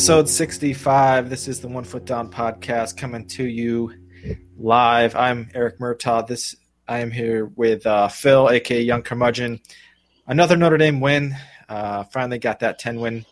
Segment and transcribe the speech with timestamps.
[0.00, 1.28] episode 65.
[1.28, 3.92] This is the One Foot Down podcast coming to you
[4.56, 5.14] live.
[5.14, 6.26] I'm Eric Murtaugh.
[6.26, 6.56] This
[6.88, 9.60] I am here with uh, Phil, aka Young Curmudgeon.
[10.26, 11.36] Another Notre Dame win.
[11.68, 13.26] Uh, finally got that 10 win,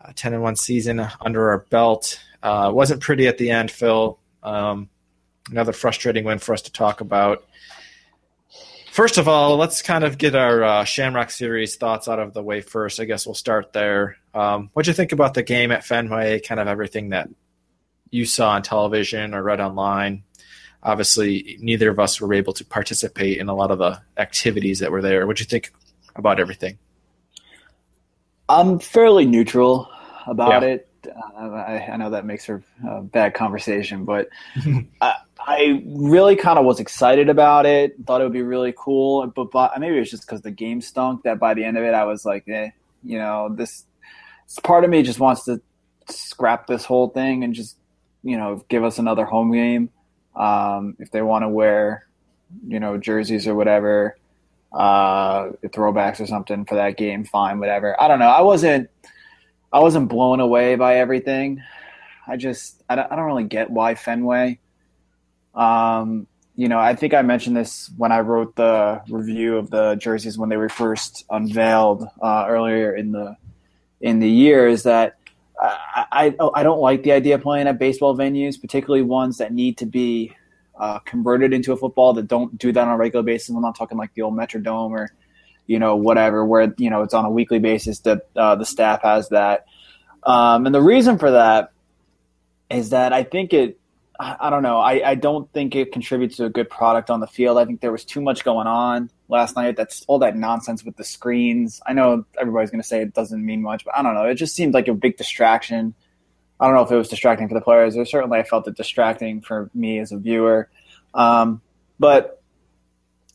[0.00, 2.20] uh, 10 and 1 season under our belt.
[2.40, 4.16] Uh, wasn't pretty at the end, Phil.
[4.44, 4.90] Um,
[5.50, 7.44] another frustrating win for us to talk about.
[8.90, 12.42] First of all, let's kind of get our uh, Shamrock Series thoughts out of the
[12.42, 12.98] way first.
[12.98, 14.16] I guess we'll start there.
[14.34, 16.40] Um, what'd you think about the game at Fenway?
[16.40, 17.28] Kind of everything that
[18.10, 20.24] you saw on television or read online.
[20.82, 24.90] Obviously, neither of us were able to participate in a lot of the activities that
[24.90, 25.24] were there.
[25.24, 25.72] What'd you think
[26.16, 26.76] about everything?
[28.48, 29.88] I'm fairly neutral
[30.26, 30.68] about yeah.
[30.68, 30.88] it.
[31.06, 34.28] Uh, I, I, know that makes for a bad conversation, but
[35.00, 35.14] I,
[35.46, 37.94] I really kind of was excited about it.
[38.06, 40.80] Thought it would be really cool, but, but maybe it was just because the game
[40.80, 41.22] stunk.
[41.22, 42.70] That by the end of it, I was like, eh,
[43.02, 43.84] you know, this.
[44.62, 45.60] Part of me just wants to
[46.08, 47.76] scrap this whole thing and just,
[48.22, 49.90] you know, give us another home game.
[50.34, 52.06] Um, if they want to wear,
[52.66, 54.16] you know, jerseys or whatever,
[54.72, 58.00] uh, throwbacks or something for that game, fine, whatever.
[58.00, 58.28] I don't know.
[58.28, 58.90] I wasn't,
[59.72, 61.62] I wasn't blown away by everything.
[62.26, 64.58] I just, I don't, I don't really get why Fenway.
[65.54, 66.26] Um,
[66.56, 70.36] you know, I think I mentioned this when I wrote the review of the jerseys
[70.36, 73.36] when they were first unveiled uh, earlier in the
[74.00, 74.68] in the year.
[74.68, 75.16] Is that
[75.60, 79.52] I, I, I don't like the idea of playing at baseball venues, particularly ones that
[79.52, 80.34] need to be
[80.78, 83.50] uh, converted into a football that don't do that on a regular basis.
[83.50, 85.10] I'm not talking like the old Metrodome or
[85.66, 89.02] you know whatever where you know it's on a weekly basis that uh, the staff
[89.02, 89.66] has that.
[90.22, 91.72] Um, and the reason for that
[92.70, 93.79] is that I think it
[94.22, 94.78] I don't know.
[94.78, 97.56] I, I don't think it contributes to a good product on the field.
[97.56, 99.76] I think there was too much going on last night.
[99.76, 101.80] That's all that nonsense with the screens.
[101.86, 104.24] I know everybody's going to say it doesn't mean much, but I don't know.
[104.24, 105.94] It just seemed like a big distraction.
[106.60, 108.76] I don't know if it was distracting for the players, or certainly I felt it
[108.76, 110.68] distracting for me as a viewer.
[111.14, 111.62] Um,
[111.98, 112.42] but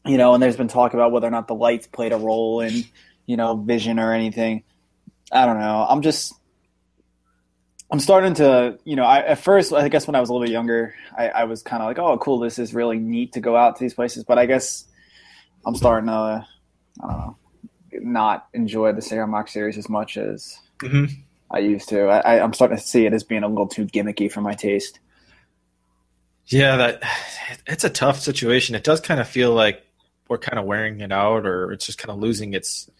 [0.06, 2.62] you know, and there's been talk about whether or not the lights played a role
[2.62, 2.84] in
[3.26, 4.62] you know vision or anything.
[5.32, 5.84] I don't know.
[5.90, 6.32] I'm just
[7.96, 10.46] I'm starting to, you know, I, at first, I guess when I was a little
[10.46, 13.40] bit younger, I, I was kind of like, oh, cool, this is really neat to
[13.40, 14.26] go out to these places.
[14.26, 14.84] But I guess
[15.66, 16.46] I'm starting to,
[17.02, 17.38] I don't know,
[17.94, 21.06] not enjoy the Shamrock series as much as mm-hmm.
[21.50, 22.08] I used to.
[22.08, 25.00] I, I'm starting to see it as being a little too gimmicky for my taste.
[26.48, 27.04] Yeah, that
[27.66, 28.76] it's a tough situation.
[28.76, 29.82] It does kind of feel like
[30.28, 32.92] we're kind of wearing it out, or it's just kind of losing its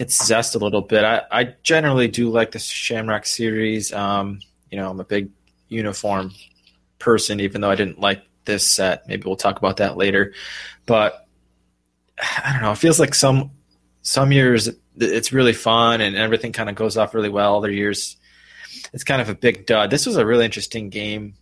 [0.00, 1.04] its zest a little bit.
[1.04, 3.92] I, I generally do like the Shamrock series.
[3.92, 4.40] Um,
[4.70, 5.28] you know, I'm a big
[5.68, 6.32] uniform
[6.98, 9.06] person, even though I didn't like this set.
[9.06, 10.32] Maybe we'll talk about that later.
[10.86, 11.28] But
[12.44, 12.72] I don't know.
[12.72, 13.50] It feels like some
[14.00, 17.58] some years it's really fun and everything kind of goes off really well.
[17.58, 18.16] Other years
[18.94, 19.90] it's kind of a big dud.
[19.90, 21.34] This was a really interesting game.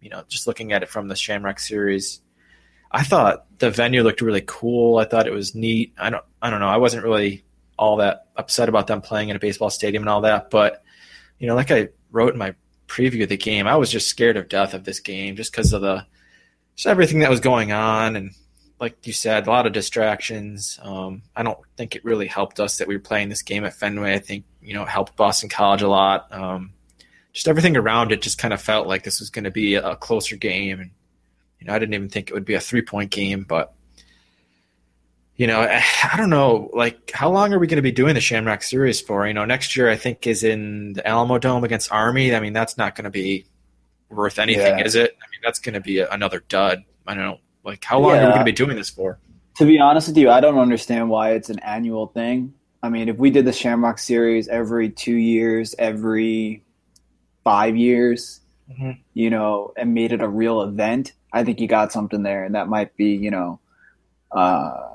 [0.00, 2.22] You know, just looking at it from the Shamrock series,
[2.90, 4.96] I thought the venue looked really cool.
[4.96, 5.92] I thought it was neat.
[5.98, 6.70] I don't I don't know.
[6.70, 7.44] I wasn't really
[7.82, 10.50] all that upset about them playing in a baseball stadium and all that.
[10.50, 10.84] But
[11.38, 12.54] you know, like I wrote in my
[12.86, 15.72] preview of the game, I was just scared of death of this game just because
[15.72, 16.06] of the
[16.76, 18.30] just everything that was going on and
[18.78, 20.78] like you said, a lot of distractions.
[20.82, 23.74] Um, I don't think it really helped us that we were playing this game at
[23.74, 24.14] Fenway.
[24.14, 26.32] I think you know it helped Boston College a lot.
[26.32, 26.72] Um,
[27.32, 29.96] just everything around it just kind of felt like this was going to be a
[29.96, 30.90] closer game, and
[31.58, 33.72] you know I didn't even think it would be a three point game, but
[35.36, 35.60] you know,
[36.12, 39.00] I don't know, like how long are we going to be doing the Shamrock Series
[39.00, 39.26] for?
[39.26, 42.34] You know, next year I think is in the Alamodome against Army.
[42.34, 43.46] I mean, that's not going to be
[44.08, 44.84] worth anything, yeah.
[44.84, 45.16] is it?
[45.22, 46.84] I mean, that's going to be a, another dud.
[47.06, 48.24] I don't know, like how long yeah.
[48.24, 49.18] are we going to be doing this for?
[49.56, 52.54] To be honest with you, I don't understand why it's an annual thing.
[52.82, 56.64] I mean, if we did the Shamrock Series every two years, every
[57.44, 58.40] five years,
[58.70, 58.92] mm-hmm.
[59.14, 62.54] you know, and made it a real event, I think you got something there, and
[62.54, 63.60] that might be, you know.
[64.30, 64.92] Uh,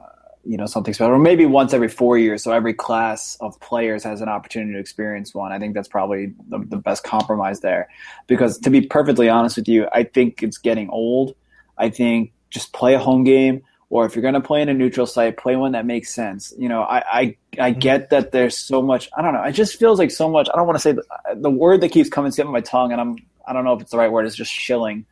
[0.48, 4.04] you know something special or maybe once every four years so every class of players
[4.04, 5.52] has an opportunity to experience one.
[5.52, 7.90] I think that's probably the, the, best compromise there.
[8.28, 11.36] Because to be perfectly honest with you i think it's getting old.
[11.78, 14.74] I think just play a home game or if you're going to play in a
[14.74, 16.54] neutral site play one that makes sense.
[16.58, 17.80] You know i i, I mm-hmm.
[17.80, 20.56] get that there's so much i don't know it just feels like so much i
[20.56, 21.04] don't want to say the,
[21.36, 23.92] the word that keeps coming to my tongue and i'm i don't know if it's
[23.92, 25.06] the right word it's just shilling.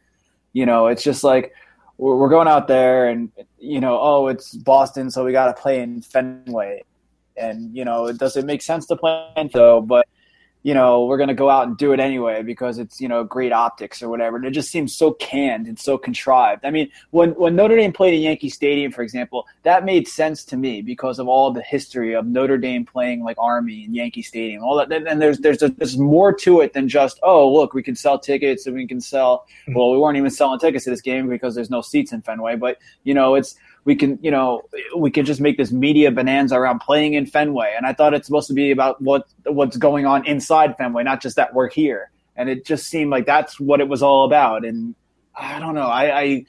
[0.54, 1.54] You know it's just like
[1.98, 5.80] we're going out there and you know oh it's boston so we got to play
[5.80, 6.84] in fenway.
[7.38, 10.08] And you know does it make sense to play in so but
[10.66, 13.24] you know, we're going to go out and do it anyway because it's, you know,
[13.24, 14.36] great optics or whatever.
[14.36, 16.66] And it just seems so canned and so contrived.
[16.66, 20.44] I mean, when, when Notre Dame played at Yankee Stadium, for example, that made sense
[20.46, 24.24] to me because of all the history of Notre Dame playing like Army and Yankee
[24.24, 24.64] Stadium.
[24.64, 27.84] All that, and there's there's a, there's more to it than just oh look we
[27.84, 29.46] can sell tickets and we can sell.
[29.68, 29.76] Hmm.
[29.76, 32.56] Well, we weren't even selling tickets to this game because there's no seats in Fenway,
[32.56, 33.54] but you know it's
[33.86, 34.64] we can, you know,
[34.98, 37.74] we can just make this media bonanza around playing in Fenway.
[37.78, 41.22] And I thought it's supposed to be about what what's going on inside Fenway, not
[41.22, 42.10] just that we're here.
[42.36, 44.66] And it just seemed like that's what it was all about.
[44.66, 44.96] And
[45.36, 45.86] I don't know.
[45.86, 46.46] I I,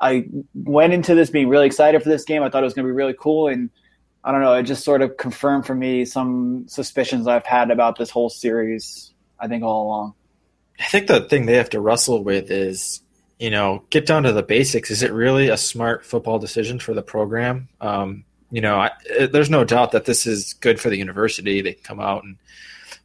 [0.00, 0.24] I
[0.54, 2.42] went into this being really excited for this game.
[2.42, 3.46] I thought it was going to be really cool.
[3.46, 3.70] And
[4.24, 4.54] I don't know.
[4.54, 9.14] It just sort of confirmed for me some suspicions I've had about this whole series.
[9.38, 10.14] I think all along.
[10.80, 13.02] I think the thing they have to wrestle with is
[13.42, 14.88] you know, get down to the basics.
[14.92, 17.68] Is it really a smart football decision for the program?
[17.80, 21.60] Um, you know, I, it, there's no doubt that this is good for the university.
[21.60, 22.36] They come out and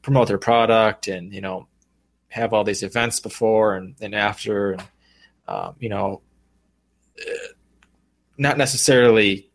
[0.04, 1.68] promote their product, and you know,
[2.28, 4.84] have all these events before and, and after, and
[5.48, 6.22] um, you know,
[7.20, 7.48] uh,
[8.38, 9.47] not necessarily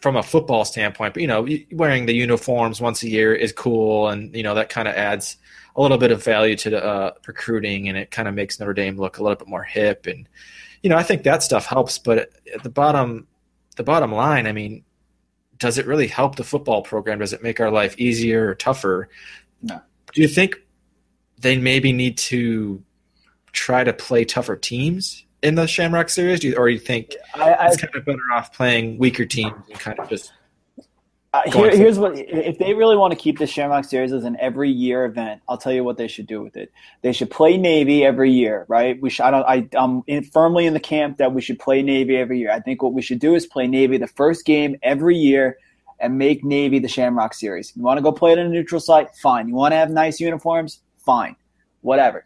[0.00, 4.08] from a football standpoint, but you know, wearing the uniforms once a year is cool,
[4.08, 5.36] and you know that kind of adds
[5.76, 8.74] a little bit of value to the, uh, recruiting, and it kind of makes Notre
[8.74, 10.06] Dame look a little bit more hip.
[10.06, 10.28] And
[10.82, 11.98] you know, I think that stuff helps.
[11.98, 13.26] But at the bottom,
[13.76, 14.84] the bottom line, I mean,
[15.58, 17.18] does it really help the football program?
[17.18, 19.08] Does it make our life easier or tougher?
[19.62, 19.80] No.
[20.12, 20.56] Do you think
[21.40, 22.82] they maybe need to
[23.52, 27.66] try to play tougher teams in the Shamrock Series, you, or you think I, I,
[27.66, 30.32] it's kind of better off playing weaker teams and kind of just
[31.34, 34.36] uh, here, here's what if they really want to keep the Shamrock Series as an
[34.40, 36.72] every year event, I'll tell you what they should do with it.
[37.02, 39.00] They should play Navy every year, right?
[39.00, 39.24] We should.
[39.24, 39.44] I don't.
[39.44, 42.50] I, I'm in, firmly in the camp that we should play Navy every year.
[42.50, 45.58] I think what we should do is play Navy the first game every year
[46.00, 47.74] and make Navy the Shamrock Series.
[47.76, 49.14] You want to go play it in a neutral site?
[49.16, 49.48] Fine.
[49.48, 50.80] You want to have nice uniforms?
[51.04, 51.36] Fine.
[51.82, 52.24] Whatever.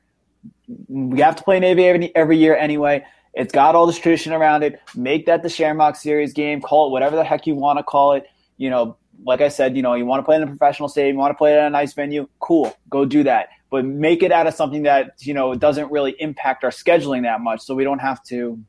[0.88, 3.04] We have to play Navy every, every year anyway.
[3.34, 4.80] It's got all this tradition around it.
[4.94, 6.60] Make that the Shamrock Series game.
[6.60, 8.26] Call it whatever the heck you want to call it
[8.62, 11.16] you know, like I said, you know, you want to play in a professional stadium,
[11.16, 13.48] you want to play it at a nice venue, cool, go do that.
[13.70, 17.40] But make it out of something that, you know, doesn't really impact our scheduling that
[17.40, 18.62] much so we don't have to,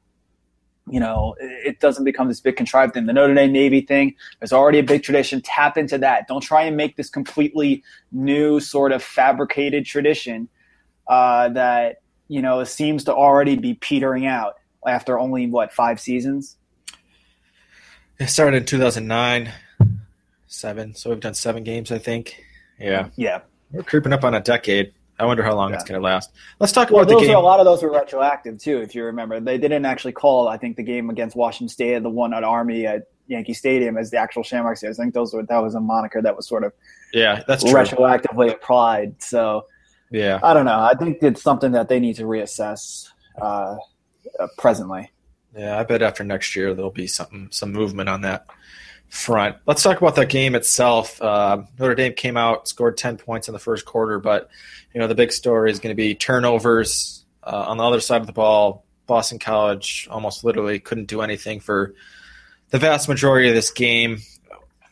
[0.90, 3.06] you know, it doesn't become this big contrived thing.
[3.06, 5.42] The Notre Dame Navy thing, there's already a big tradition.
[5.42, 6.28] Tap into that.
[6.28, 10.50] Don't try and make this completely new sort of fabricated tradition
[11.08, 14.56] uh, that, you know, seems to already be petering out
[14.88, 16.58] after only, what, five seasons?
[18.20, 19.52] It started in 2009
[20.54, 20.96] seven.
[20.96, 22.44] So we've done seven games, I think.
[22.80, 23.10] Yeah.
[23.16, 23.42] Yeah.
[23.72, 24.94] We're creeping up on a decade.
[25.20, 25.76] I wonder how long yeah.
[25.76, 26.32] it's going to last.
[26.60, 27.36] Let's talk well, about the game.
[27.36, 29.40] Are, a lot of those were retroactive too, if you remember.
[29.40, 32.86] They didn't actually call, I think, the game against Washington State the one at Army
[32.86, 35.00] at Yankee Stadium as the actual Shamrock Series.
[35.00, 36.74] I think those were that was a moniker that was sort of
[37.14, 37.74] yeah, that's true.
[37.74, 39.22] retroactively applied.
[39.22, 39.68] So
[40.14, 40.80] yeah, I don't know.
[40.80, 43.10] I think it's something that they need to reassess
[43.42, 43.78] uh,
[44.58, 45.12] presently.
[45.58, 48.46] Yeah, I bet after next year there'll be something some movement on that
[49.10, 49.58] front.
[49.66, 51.20] Let's talk about that game itself.
[51.20, 54.50] Uh, Notre Dame came out, scored 10 points in the first quarter, but
[54.94, 58.22] you know the big story is going to be turnovers uh, on the other side
[58.22, 58.86] of the ball.
[59.08, 61.96] Boston College almost literally couldn't do anything for
[62.70, 64.20] the vast majority of this game.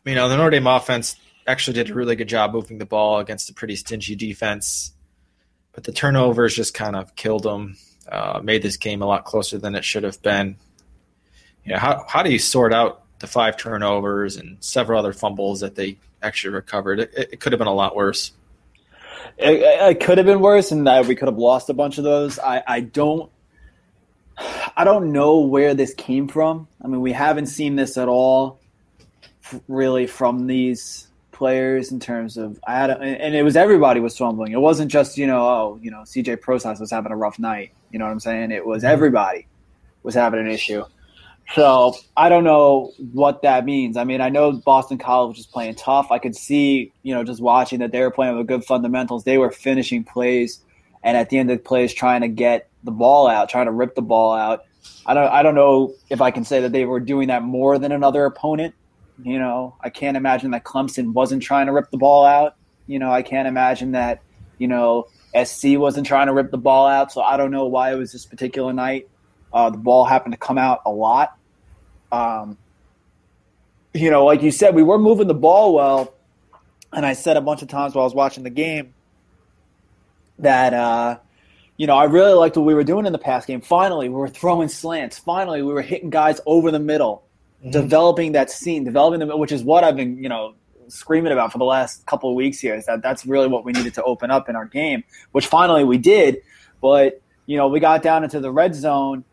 [0.03, 1.15] You know the Notre Dame offense
[1.47, 4.93] actually did a really good job moving the ball against a pretty stingy defense,
[5.73, 7.77] but the turnovers just kind of killed them.
[8.11, 10.57] Uh, made this game a lot closer than it should have been.
[11.63, 15.61] You know, how how do you sort out the five turnovers and several other fumbles
[15.61, 16.99] that they actually recovered.
[16.99, 18.31] It, it could have been a lot worse.
[19.37, 22.37] It, it could have been worse, and we could have lost a bunch of those.
[22.39, 23.31] I, I don't.
[24.75, 26.67] I don't know where this came from.
[26.83, 28.59] I mean, we haven't seen this at all,
[29.67, 31.07] really, from these
[31.41, 34.51] players in terms of I had, a, and it was everybody was fumbling.
[34.51, 37.71] It wasn't just you know, oh, you know, CJ Prosise was having a rough night.
[37.89, 38.51] You know what I'm saying?
[38.51, 38.93] It was mm-hmm.
[38.93, 39.47] everybody
[40.03, 40.83] was having an issue.
[41.55, 43.97] So I don't know what that means.
[43.97, 46.11] I mean, I know Boston College was playing tough.
[46.11, 49.23] I could see, you know, just watching that they were playing with good fundamentals.
[49.23, 50.61] They were finishing plays,
[51.01, 53.71] and at the end of the plays, trying to get the ball out, trying to
[53.71, 54.65] rip the ball out.
[55.07, 57.79] I don't, I don't know if I can say that they were doing that more
[57.79, 58.75] than another opponent.
[59.23, 62.55] You know, I can't imagine that Clemson wasn't trying to rip the ball out.
[62.87, 64.21] You know, I can't imagine that,
[64.57, 65.07] you know,
[65.43, 67.11] SC wasn't trying to rip the ball out.
[67.11, 69.07] So I don't know why it was this particular night.
[69.53, 71.37] Uh, the ball happened to come out a lot
[72.11, 72.57] um,
[73.93, 76.13] you know, like you said, we were moving the ball well,
[76.91, 78.93] and I said a bunch of times while I was watching the game
[80.39, 81.17] that uh,
[81.77, 83.61] you know I really liked what we were doing in the past game.
[83.61, 85.17] Finally, we were throwing slants.
[85.19, 87.23] Finally, we were hitting guys over the middle,
[87.61, 87.71] mm-hmm.
[87.71, 90.55] developing that scene, developing them, which is what I've been you know
[90.87, 92.75] screaming about for the last couple of weeks here.
[92.75, 95.83] Is that that's really what we needed to open up in our game, which finally
[95.83, 96.41] we did.
[96.81, 99.23] But you know, we got down into the red zone,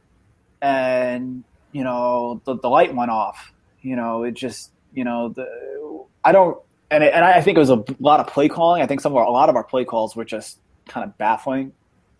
[0.60, 3.52] and you know, the, the light went off.
[3.82, 6.58] You know, it just you know the I don't
[6.90, 8.82] and it, and I think it was a lot of play calling.
[8.82, 11.16] I think some of our, a lot of our play calls were just kind of
[11.18, 11.72] baffling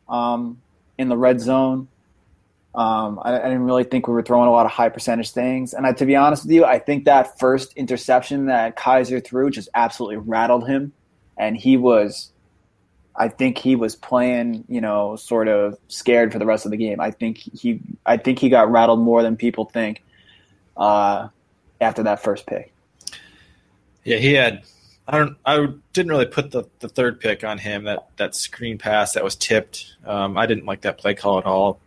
[0.09, 0.61] um,
[0.99, 1.89] in the red zone.
[2.75, 5.73] Um, I, I, didn't really think we were throwing a lot of high percentage things.
[5.73, 9.51] And I, to be honest with you, I think that first interception that Kizer threw
[9.51, 10.93] just absolutely rattled him,
[11.37, 12.33] and he was.
[13.21, 16.77] I think he was playing, you know, sort of scared for the rest of the
[16.77, 17.01] game.
[17.01, 20.05] I think he, I think he got rattled more than people think
[20.77, 21.29] uh,
[21.81, 22.73] after that first pick.
[24.05, 24.63] Yeah, he had.
[25.09, 25.37] I don't.
[25.45, 27.85] I didn't really put the, the third pick on him.
[27.85, 29.97] That that screen pass that was tipped.
[30.07, 31.81] Um, I didn't like that play call at all.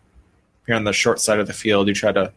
[0.68, 1.88] You're on the short side of the field.
[1.88, 2.32] You try to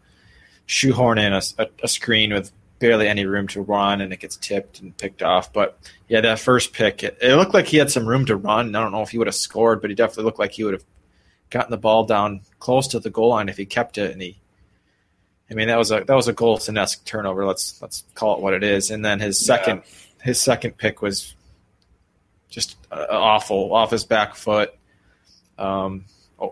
[0.66, 4.36] shoehorn in a, a, a screen with barely any room to run, and it gets
[4.36, 5.52] tipped and picked off.
[5.52, 5.78] But
[6.08, 8.74] yeah, that first pick, it, it looked like he had some room to run.
[8.74, 10.74] I don't know if he would have scored, but he definitely looked like he would
[10.74, 10.84] have
[11.50, 14.38] gotten the ball down close to the goal line if he kept it, and he
[15.50, 17.46] I mean, that was a that was a Golson-esque turnover.
[17.46, 18.90] Let's let's call it what it is.
[18.90, 20.24] And then his second yeah.
[20.24, 21.34] his second pick was
[22.48, 24.74] just uh, awful off his back foot,
[25.58, 26.06] um,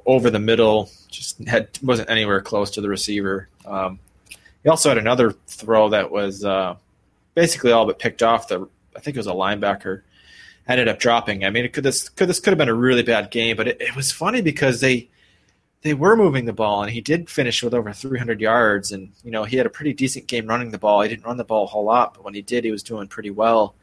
[0.06, 0.90] over the middle.
[1.08, 3.48] Just had wasn't anywhere close to the receiver.
[3.66, 3.98] Um,
[4.62, 6.76] he also had another throw that was uh,
[7.34, 8.68] basically all but picked off the.
[8.94, 10.02] I think it was a linebacker.
[10.68, 11.44] Ended up dropping.
[11.44, 13.68] I mean, it could this could this could have been a really bad game, but
[13.68, 15.08] it, it was funny because they
[15.82, 18.92] they were moving the ball, and he did finish with over 300 yards.
[18.92, 21.02] And you know, he had a pretty decent game running the ball.
[21.02, 23.08] He didn't run the ball a whole lot, but when he did, he was doing
[23.08, 23.74] pretty well.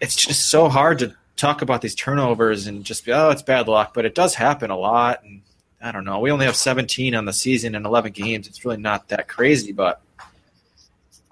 [0.00, 3.68] It's just so hard to talk about these turnovers and just be, oh, it's bad
[3.68, 5.22] luck, but it does happen a lot.
[5.24, 5.42] And
[5.82, 6.20] I don't know.
[6.20, 8.46] We only have 17 on the season and 11 games.
[8.46, 10.00] It's really not that crazy, but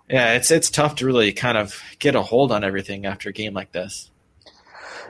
[0.08, 3.32] yeah, it's it's tough to really kind of get a hold on everything after a
[3.32, 4.10] game like this.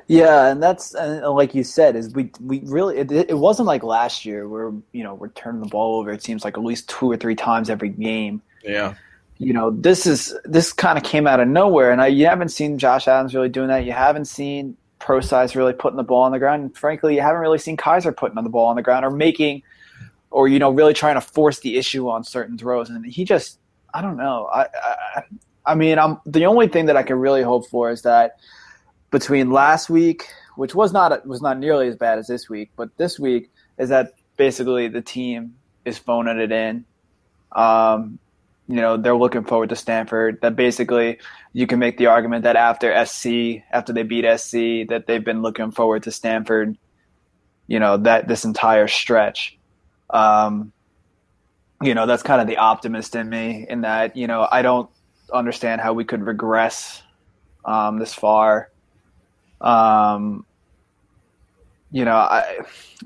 [0.07, 3.83] Yeah, and that's and like you said, is we we really it, it wasn't like
[3.83, 6.13] last year where you know we're turning the ball over.
[6.13, 8.43] It seems like at least two or three times every game.
[8.63, 8.95] Yeah.
[9.39, 12.51] You know, this is this kind of came out of nowhere, and I, you haven't
[12.51, 13.85] seen Josh Adams really doing that.
[13.85, 16.63] You haven't seen Prosise really putting the ball on the ground.
[16.63, 19.63] And frankly, you haven't really seen Kizer putting the ball on the ground or making,
[20.31, 22.89] or you know, really trying to force the issue on certain throws.
[22.89, 23.59] And he just,
[23.93, 24.49] I don't know.
[24.53, 25.23] I, I,
[25.67, 28.37] I mean, I'm the only thing that I can really hope for is that
[29.11, 32.97] between last week, which was not was not nearly as bad as this week, but
[32.97, 36.85] this week is that basically the team is phoning it in.
[37.53, 38.19] Um,
[38.73, 40.39] you know, they're looking forward to Stanford.
[40.41, 41.19] That basically
[41.53, 45.43] you can make the argument that after SC, after they beat SC, that they've been
[45.43, 46.79] looking forward to Stanford.
[47.67, 49.59] You know that this entire stretch.
[50.09, 50.73] Um,
[51.83, 53.67] you know, that's kind of the optimist in me.
[53.69, 54.89] In that, you know, I don't
[55.31, 57.03] understand how we could regress
[57.67, 58.71] um, this far
[59.61, 60.47] um,
[61.93, 62.59] you know, I,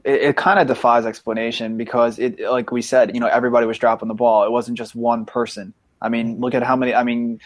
[0.04, 3.78] it, it kind of defies explanation because it, like we said, you know, everybody was
[3.78, 4.44] dropping the ball.
[4.44, 5.74] It wasn't just one person.
[6.00, 6.94] I mean, look at how many.
[6.94, 7.40] I mean,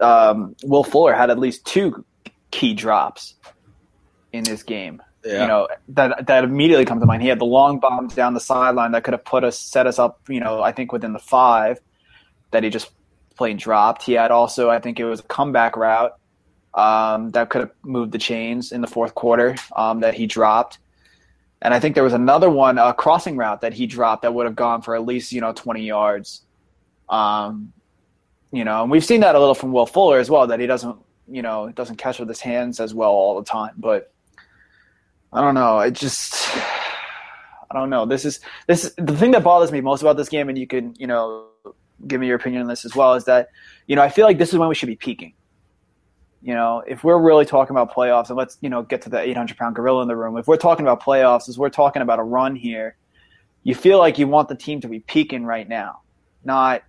[0.00, 2.04] um, Will Fuller had at least two
[2.50, 3.34] key drops
[4.32, 5.02] in this game.
[5.24, 5.42] Yeah.
[5.42, 7.22] You know that that immediately comes to mind.
[7.22, 9.98] He had the long bombs down the sideline that could have put us set us
[9.98, 10.20] up.
[10.28, 11.80] You know, I think within the five
[12.50, 12.90] that he just
[13.36, 14.02] plain dropped.
[14.02, 16.16] He had also, I think it was a comeback route
[16.74, 20.78] um, that could have moved the chains in the fourth quarter um, that he dropped.
[21.62, 24.44] And I think there was another one, a crossing route that he dropped that would
[24.44, 26.42] have gone for at least, you know, 20 yards.
[27.08, 27.72] Um,
[28.52, 30.66] you know, and we've seen that a little from Will Fuller as well, that he
[30.66, 30.96] doesn't,
[31.28, 33.74] you know, doesn't catch with his hands as well all the time.
[33.78, 34.12] But
[35.32, 35.80] I don't know.
[35.80, 38.04] It just, I don't know.
[38.04, 40.48] This is, this is the thing that bothers me most about this game.
[40.48, 41.46] And you can, you know,
[42.06, 43.48] give me your opinion on this as well is that,
[43.86, 45.32] you know, I feel like this is when we should be peaking
[46.44, 49.18] you know, if we're really talking about playoffs, and let's you know get to the
[49.18, 50.36] 800 pound gorilla in the room.
[50.36, 52.96] If we're talking about playoffs, as we're talking about a run here,
[53.62, 56.02] you feel like you want the team to be peaking right now,
[56.44, 56.82] not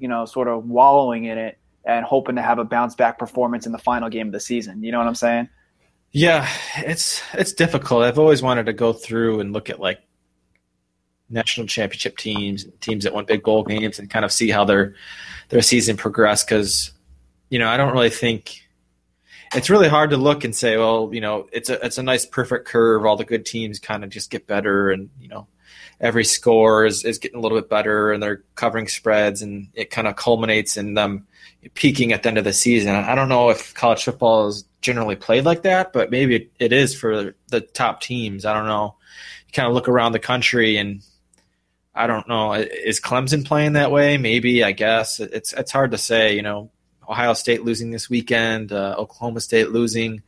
[0.00, 3.64] you know sort of wallowing in it and hoping to have a bounce back performance
[3.64, 4.82] in the final game of the season.
[4.82, 5.48] You know what I'm saying?
[6.10, 6.48] Yeah,
[6.78, 8.02] it's it's difficult.
[8.02, 10.00] I've always wanted to go through and look at like
[11.30, 14.96] national championship teams, teams that won big bowl games, and kind of see how their
[15.50, 16.48] their season progressed.
[16.48, 16.90] Because
[17.50, 18.65] you know, I don't really think
[19.54, 22.26] it's really hard to look and say, well, you know, it's a it's a nice
[22.26, 23.04] perfect curve.
[23.04, 25.46] All the good teams kind of just get better, and you know,
[26.00, 29.90] every score is, is getting a little bit better, and they're covering spreads, and it
[29.90, 31.26] kind of culminates in them
[31.74, 32.94] peaking at the end of the season.
[32.94, 36.94] I don't know if college football is generally played like that, but maybe it is
[36.94, 38.44] for the top teams.
[38.44, 38.94] I don't know.
[39.48, 41.02] You kind of look around the country and
[41.94, 42.52] I don't know.
[42.52, 44.18] Is Clemson playing that way?
[44.18, 44.62] Maybe.
[44.62, 46.36] I guess it's it's hard to say.
[46.36, 46.70] You know,
[47.08, 50.22] Ohio State losing this weekend, uh, Oklahoma State losing.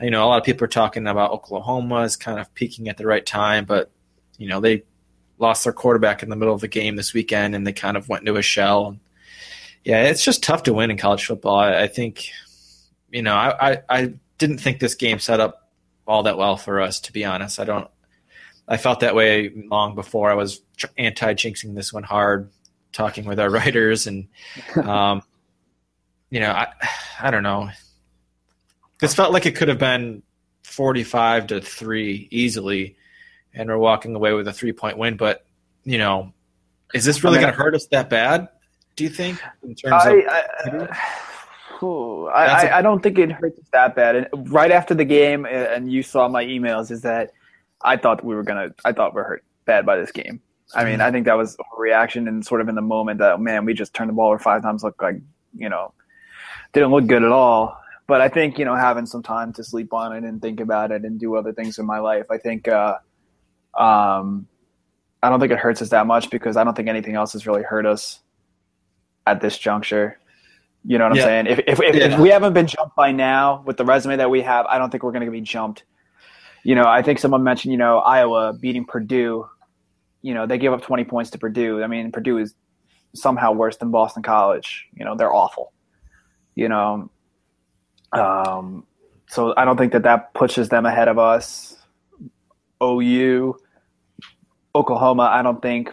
[0.00, 2.98] You know, a lot of people are talking about Oklahoma is kind of peaking at
[2.98, 3.90] the right time, but
[4.38, 4.82] you know they
[5.38, 8.08] lost their quarterback in the middle of the game this weekend, and they kind of
[8.08, 8.96] went into a shell.
[9.84, 11.56] Yeah, it's just tough to win in college football.
[11.56, 12.30] I, I think,
[13.10, 15.70] you know, I, I, I didn't think this game set up
[16.06, 17.60] all that well for us, to be honest.
[17.60, 17.88] I don't.
[18.68, 20.28] I felt that way long before.
[20.28, 20.60] I was
[20.98, 22.50] anti jinxing this one hard,
[22.92, 24.28] talking with our writers, and
[24.76, 25.22] um,
[26.30, 26.68] you know, I
[27.20, 27.70] I don't know.
[29.00, 30.22] This felt like it could have been
[30.62, 32.96] forty-five to three easily,
[33.52, 35.16] and we're walking away with a three-point win.
[35.16, 35.44] But
[35.84, 36.32] you know,
[36.94, 38.48] is this really I mean, going to hurt us that bad?
[38.96, 39.40] Do you think?
[39.62, 40.40] In terms I, of, I,
[40.70, 40.94] uh,
[42.34, 44.16] I, I, don't think it hurts us that bad.
[44.16, 47.32] And right after the game, uh, and you saw my emails, is that
[47.82, 48.70] I thought we were gonna.
[48.84, 50.40] I thought we are hurt bad by this game.
[50.74, 51.02] I mean, mm-hmm.
[51.02, 53.64] I think that was a reaction and sort of in the moment that oh, man,
[53.64, 55.16] we just turned the ball over five times, looked like
[55.56, 55.92] you know,
[56.76, 57.80] didn't look good at all.
[58.06, 60.92] But I think you know, having some time to sleep on it and think about
[60.92, 62.98] it and do other things in my life, I think, uh,
[63.76, 64.46] um,
[65.22, 67.46] I don't think it hurts us that much because I don't think anything else has
[67.46, 68.20] really hurt us
[69.26, 70.20] at this juncture.
[70.84, 71.46] You know what I'm saying?
[71.46, 72.14] If if, if, yeah.
[72.14, 74.90] if, we haven't been jumped by now with the resume that we have, I don't
[74.90, 75.82] think we're going to be jumped.
[76.62, 79.48] You know, I think someone mentioned, you know, Iowa beating Purdue.
[80.22, 81.82] You know, they gave up 20 points to Purdue.
[81.82, 82.54] I mean, Purdue is
[83.14, 84.86] somehow worse than Boston College.
[84.94, 85.72] You know, they're awful.
[86.56, 87.10] You know,
[88.12, 88.86] um,
[89.28, 91.76] so I don't think that that pushes them ahead of us.
[92.82, 93.58] OU,
[94.74, 95.90] Oklahoma, I don't think,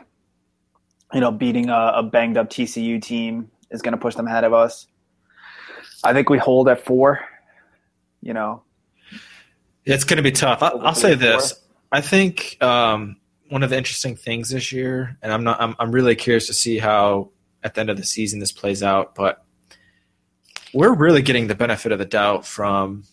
[1.14, 4.44] you know, beating a, a banged up TCU team is going to push them ahead
[4.44, 4.88] of us.
[6.04, 7.22] I think we hold at four.
[8.22, 8.64] You know,
[9.86, 10.64] it's going to be tough.
[10.64, 11.54] I, will say this:
[11.92, 13.18] I think um,
[13.50, 16.54] one of the interesting things this year, and I'm not, I'm, I'm really curious to
[16.54, 17.32] see how
[17.64, 19.43] at the end of the season this plays out, but
[20.74, 23.04] we're really getting the benefit of the doubt from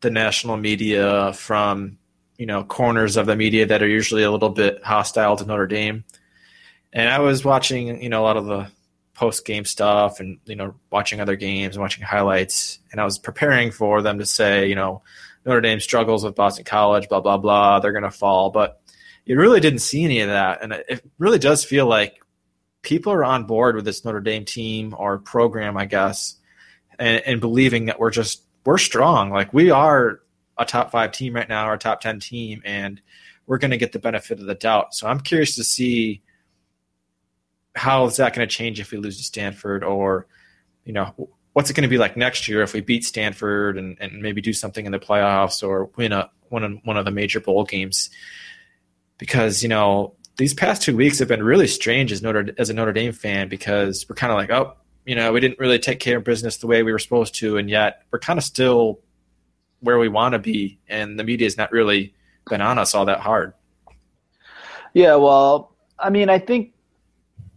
[0.00, 1.98] the national media, from
[2.38, 5.66] you know corners of the media that are usually a little bit hostile to Notre
[5.66, 6.04] Dame.
[6.92, 8.68] And I was watching, you know, a lot of the
[9.14, 12.78] post game stuff and you know watching other games and watching highlights.
[12.90, 15.02] And I was preparing for them to say you know
[15.44, 18.50] Notre Dame struggles with Boston College blah blah blah they're going to fall.
[18.50, 18.80] But
[19.24, 20.62] you really didn't see any of that.
[20.62, 22.20] And it really does feel like
[22.82, 26.36] people are on board with this Notre Dame team or program I guess
[26.98, 30.20] and, and believing that we're just we're strong like we are
[30.58, 33.00] a top 5 team right now or a top 10 team and
[33.46, 36.22] we're going to get the benefit of the doubt so I'm curious to see
[37.74, 40.26] how is that going to change if we lose to Stanford or,
[40.84, 43.96] you know, what's it going to be like next year if we beat Stanford and,
[44.00, 47.10] and maybe do something in the playoffs or win a one of, one of the
[47.10, 48.10] major bowl games?
[49.18, 52.74] Because you know these past two weeks have been really strange as Notre as a
[52.74, 56.00] Notre Dame fan because we're kind of like oh you know we didn't really take
[56.00, 59.00] care of business the way we were supposed to and yet we're kind of still
[59.80, 62.14] where we want to be and the media's not really
[62.48, 63.52] been on us all that hard.
[64.94, 66.72] Yeah, well, I mean, I think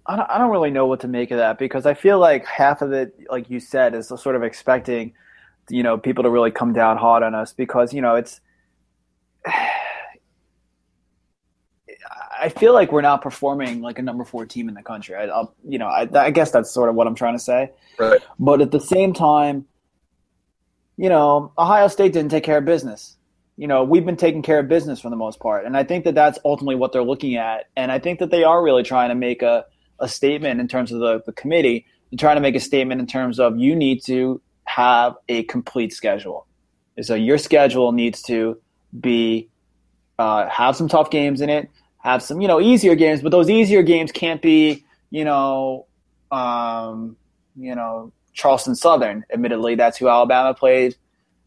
[0.05, 2.45] I don't, I don't really know what to make of that because I feel like
[2.45, 5.13] half of it, like you said, is sort of expecting,
[5.69, 8.39] you know, people to really come down hard on us because you know it's.
[12.39, 15.15] I feel like we're not performing like a number four team in the country.
[15.15, 17.71] I, will you know, I, I guess that's sort of what I'm trying to say.
[17.97, 18.21] Right.
[18.39, 19.65] But at the same time,
[20.97, 23.17] you know, Ohio State didn't take care of business.
[23.57, 26.03] You know, we've been taking care of business for the most part, and I think
[26.03, 27.69] that that's ultimately what they're looking at.
[27.77, 29.65] And I think that they are really trying to make a
[29.99, 33.07] a statement in terms of the, the committee to try to make a statement in
[33.07, 36.47] terms of you need to have a complete schedule.
[37.01, 38.59] So your schedule needs to
[38.99, 39.49] be
[40.17, 41.69] uh, have some tough games in it,
[42.05, 45.87] have some you know easier games, but those easier games can't be you know
[46.31, 47.17] um,
[47.55, 49.25] you know Charleston Southern.
[49.33, 50.95] Admittedly, that's who Alabama played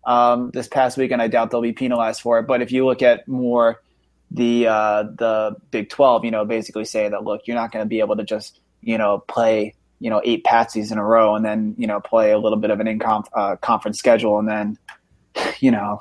[0.05, 2.49] um, this past week, and I doubt they'll be penalized for it.
[2.49, 3.81] But if you look at more
[4.33, 7.88] the uh, the Big Twelve, you know, basically saying that look, you're not going to
[7.88, 11.44] be able to just you know play you know eight patsies in a row and
[11.44, 13.01] then you know play a little bit of an in
[13.33, 14.79] uh, conference schedule and then
[15.61, 16.01] you know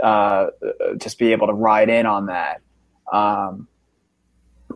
[0.00, 0.46] uh,
[0.98, 2.60] just be able to ride in on that.
[3.12, 3.68] Um,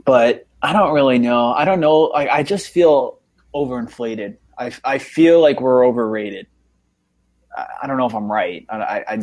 [0.07, 1.53] but I don't really know.
[1.53, 2.09] I don't know.
[2.09, 3.19] I, I just feel
[3.55, 4.39] overinflated.
[4.59, 6.47] I, I feel like we're overrated.
[7.55, 8.65] I, I don't know if I'm right.
[8.71, 9.19] I, I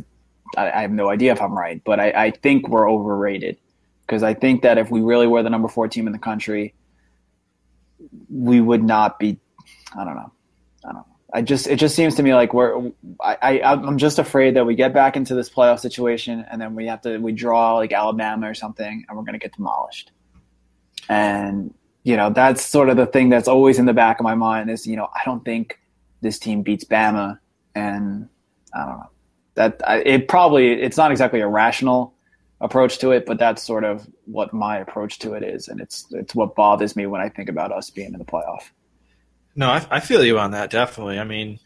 [0.55, 3.57] I, have no idea if I'm right, but I, I think we're overrated
[4.05, 6.75] because I think that if we really were the number four team in the country,
[8.29, 9.39] we would not be.
[9.97, 10.31] I don't know.
[10.83, 11.05] I don't know.
[11.33, 14.67] I just it just seems to me like we're I, I I'm just afraid that
[14.67, 17.91] we get back into this playoff situation and then we have to we draw like
[17.91, 20.11] Alabama or something and we're gonna get demolished.
[21.09, 24.35] And you know that's sort of the thing that's always in the back of my
[24.35, 25.79] mind is you know I don't think
[26.21, 27.39] this team beats Bama,
[27.75, 28.29] and
[28.73, 29.09] I don't know
[29.55, 32.13] that it probably it's not exactly a rational
[32.61, 36.05] approach to it, but that's sort of what my approach to it is, and it's
[36.11, 38.63] it's what bothers me when I think about us being in the playoff.
[39.55, 41.19] No, I, I feel you on that definitely.
[41.19, 41.59] I mean,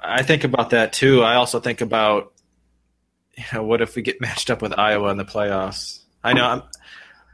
[0.00, 1.22] I think about that too.
[1.22, 2.32] I also think about
[3.36, 6.00] you know what if we get matched up with Iowa in the playoffs?
[6.22, 6.62] I know I'm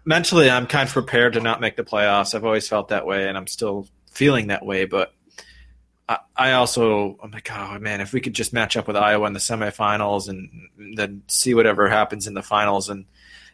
[0.09, 2.35] mentally I'm kind of prepared to not make the playoffs.
[2.35, 5.12] I've always felt that way, and I'm still feeling that way, but
[6.35, 9.35] I, also I'm like, oh man, if we could just match up with Iowa in
[9.35, 10.49] the semifinals and
[10.97, 13.05] then see whatever happens in the finals, and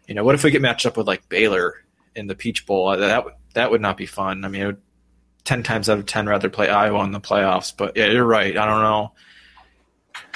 [0.06, 1.74] you know, what if we get matched up with like Baylor
[2.14, 2.96] in the Peach Bowl?
[2.96, 4.44] That would that would not be fun.
[4.44, 4.82] I mean, would,
[5.42, 7.76] ten times out of ten rather play Iowa in the playoffs.
[7.76, 8.56] But yeah, you're right.
[8.56, 9.12] I don't know.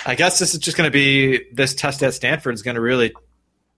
[0.04, 2.80] I guess this is just going to be this test at Stanford is going to
[2.80, 3.14] really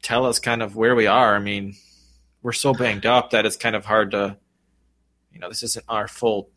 [0.02, 1.36] tell us kind of where we are.
[1.36, 1.74] I mean,
[2.42, 4.36] we're so banged up that it's kind of hard to,
[5.32, 6.50] you know, this isn't our full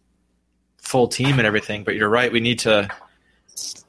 [0.78, 1.84] full team and everything.
[1.84, 2.32] But you're right.
[2.32, 2.90] We need to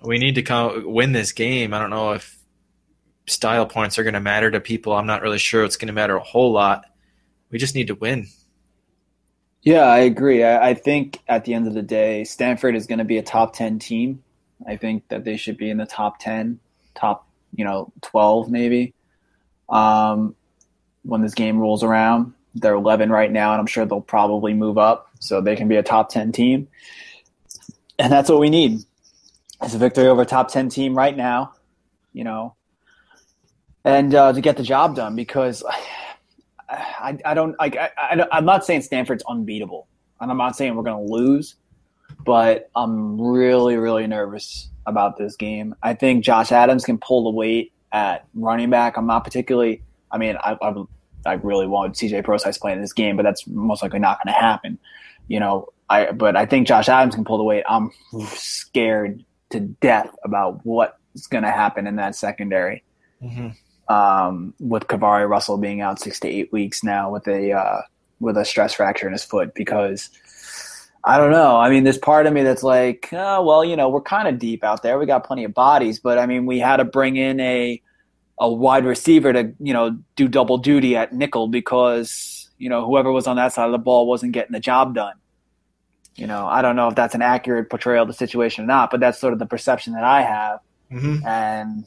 [0.02, 1.72] we need to come, win this game.
[1.72, 2.38] I don't know if
[3.26, 4.92] style points are going to matter to people.
[4.92, 6.84] I'm not really sure it's going to matter a whole lot.
[7.50, 8.26] We just need to win.
[9.62, 10.44] Yeah, I agree.
[10.44, 13.22] I, I think at the end of the day, Stanford is going to be a
[13.22, 14.22] top 10 team.
[14.66, 16.60] I think that they should be in the top 10,
[16.94, 18.92] top, you know, 12 maybe.
[19.68, 20.36] Um,
[21.04, 24.78] when this game rolls around, they're 11 right now, and I'm sure they'll probably move
[24.78, 26.68] up so they can be a top 10 team.
[27.98, 28.80] And that's what we need.
[29.62, 31.54] It's a victory over a top 10 team right now,
[32.12, 32.54] you know,
[33.84, 35.62] and uh, to get the job done because
[36.68, 39.86] I, I don't like I, I, I'm not saying Stanford's unbeatable,
[40.20, 41.56] and I'm not saying we're going to lose,
[42.24, 45.74] but I'm really really nervous about this game.
[45.82, 48.96] I think Josh Adams can pull the weight at running back.
[48.96, 49.82] I'm not particularly.
[50.14, 50.74] I mean, I, I,
[51.26, 54.40] I really want CJ Prosise playing this game, but that's most likely not going to
[54.40, 54.78] happen
[55.28, 57.64] you know, I but I think Josh Adams can pull the weight.
[57.68, 57.90] I'm
[58.28, 62.82] scared to death about what's going to happen in that secondary.
[63.22, 63.48] Mm-hmm.
[63.92, 67.82] Um, with KeiVarae Russell being out six to eight weeks now with a uh,
[68.18, 70.08] with a stress fracture in his foot because
[71.04, 71.58] I don't know.
[71.58, 74.38] I mean, there's part of me that's like, oh, well, you know, we're kind of
[74.38, 74.98] deep out there.
[74.98, 77.80] We got plenty of bodies, but I mean, we had to bring in a
[78.38, 83.12] a wide receiver to you know do double duty at nickel because you know, whoever
[83.12, 85.14] was on that side of the ball wasn't getting the job done.
[86.16, 88.90] You know, I don't know if that's an accurate portrayal of the situation or not,
[88.90, 90.60] but that's sort of the perception that I have.
[90.92, 91.26] Mm-hmm.
[91.26, 91.84] And,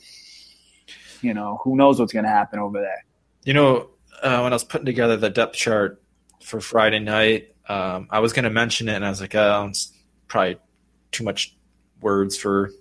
[1.21, 3.05] you know, who knows what's going to happen over there.
[3.45, 3.89] You know,
[4.21, 6.01] uh, when I was putting together the depth chart
[6.43, 9.67] for Friday night, um, I was going to mention it, and I was like, oh,
[9.69, 9.93] it's
[10.27, 10.57] probably
[11.11, 11.55] too much
[12.01, 12.71] words for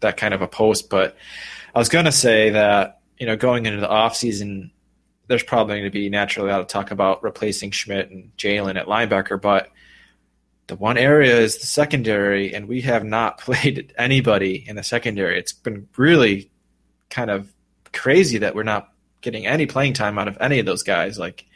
[0.00, 0.90] that kind of a post.
[0.90, 1.16] But
[1.74, 4.70] I was going to say that, you know, going into the off season,
[5.26, 8.76] there's probably going to be naturally a lot of talk about replacing Schmidt and Jaylon
[8.76, 9.70] at linebacker, but
[10.66, 15.38] the one area is the secondary, and we have not played anybody in the secondary.
[15.38, 16.50] It's been really
[17.10, 17.52] kind of
[17.92, 21.18] crazy that we're not getting any playing time out of any of those guys.
[21.18, 21.46] Like,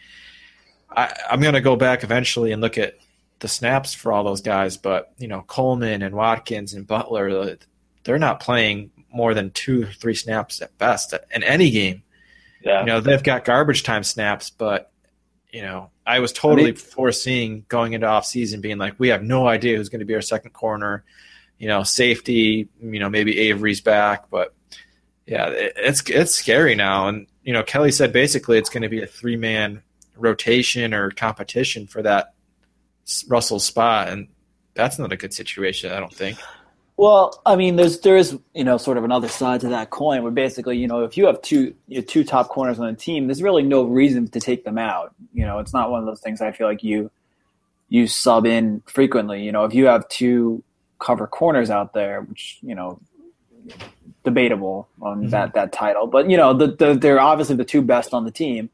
[0.89, 2.99] I, I'm going to go back eventually and look at
[3.41, 7.57] the snaps for all those guys, but you know, Coleman and Watkins and Butler,
[8.05, 12.03] they're not playing more than two, three snaps at best in any game.
[12.63, 12.81] Yeah.
[12.81, 14.91] You know, they've got garbage time snaps, but
[15.53, 19.09] you know, I was totally I mean, foreseeing going into off season being like, we
[19.09, 21.05] have no idea who's going to be our second corner.
[21.59, 22.69] You know, safety.
[22.81, 24.55] You know, maybe Avery's back, but
[25.27, 27.09] yeah, it, it's it's scary now.
[27.09, 29.83] And you know, Kelly said basically it's going to be a three man
[30.17, 32.35] rotation or competition for that
[33.29, 34.29] Russell spot, and
[34.75, 35.93] that's not a good situation.
[35.93, 36.39] I don't think.
[37.01, 40.31] Well, I mean, there's there's you know sort of another side to that coin where
[40.31, 43.43] basically you know if you have two you two top corners on a team, there's
[43.43, 45.15] really no reason to take them out.
[45.33, 47.11] You know, it's not one of those things I feel like you
[47.89, 49.43] you sub in frequently.
[49.43, 50.63] You know, if you have two
[50.99, 53.01] cover corners out there, which you know
[54.23, 55.31] debatable on mm-hmm.
[55.31, 58.31] that that title, but you know the, the, they're obviously the two best on the
[58.31, 58.69] team.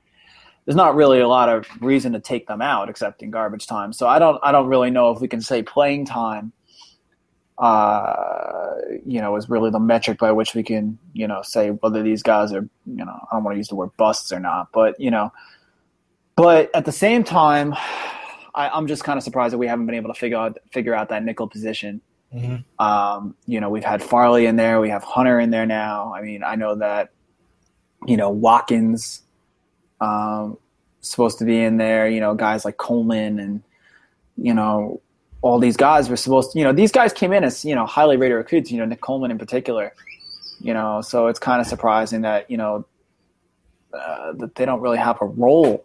[0.64, 3.92] There's not really a lot of reason to take them out except in garbage time.
[3.92, 6.52] So I don't I don't really know if we can say playing time
[7.58, 12.02] uh, you know, is really the metric by which we can, you know, say whether
[12.02, 14.72] these guys are, you know, I don't want to use the word busts or not,
[14.72, 15.32] but you know,
[16.36, 17.74] but at the same time,
[18.54, 20.94] I, am just kind of surprised that we haven't been able to figure out figure
[20.94, 22.02] out that nickel position.
[22.34, 22.84] Mm-hmm.
[22.84, 26.12] Um, you know, we've had Farley in there, we have Hunter in there now.
[26.14, 27.10] I mean, I know that,
[28.06, 29.22] you know, Watkins,
[30.00, 30.58] um,
[31.00, 32.08] supposed to be in there.
[32.08, 33.62] You know, guys like Coleman and
[34.36, 35.00] you know
[35.42, 37.86] all these guys were supposed to, you know, these guys came in as, you know,
[37.86, 39.92] highly rated recruits, you know, Nick Coleman in particular,
[40.60, 42.84] you know, so it's kind of surprising that, you know,
[43.92, 45.84] uh, that they don't really have a role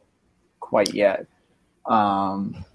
[0.59, 1.27] quite yet.
[1.85, 2.65] Um,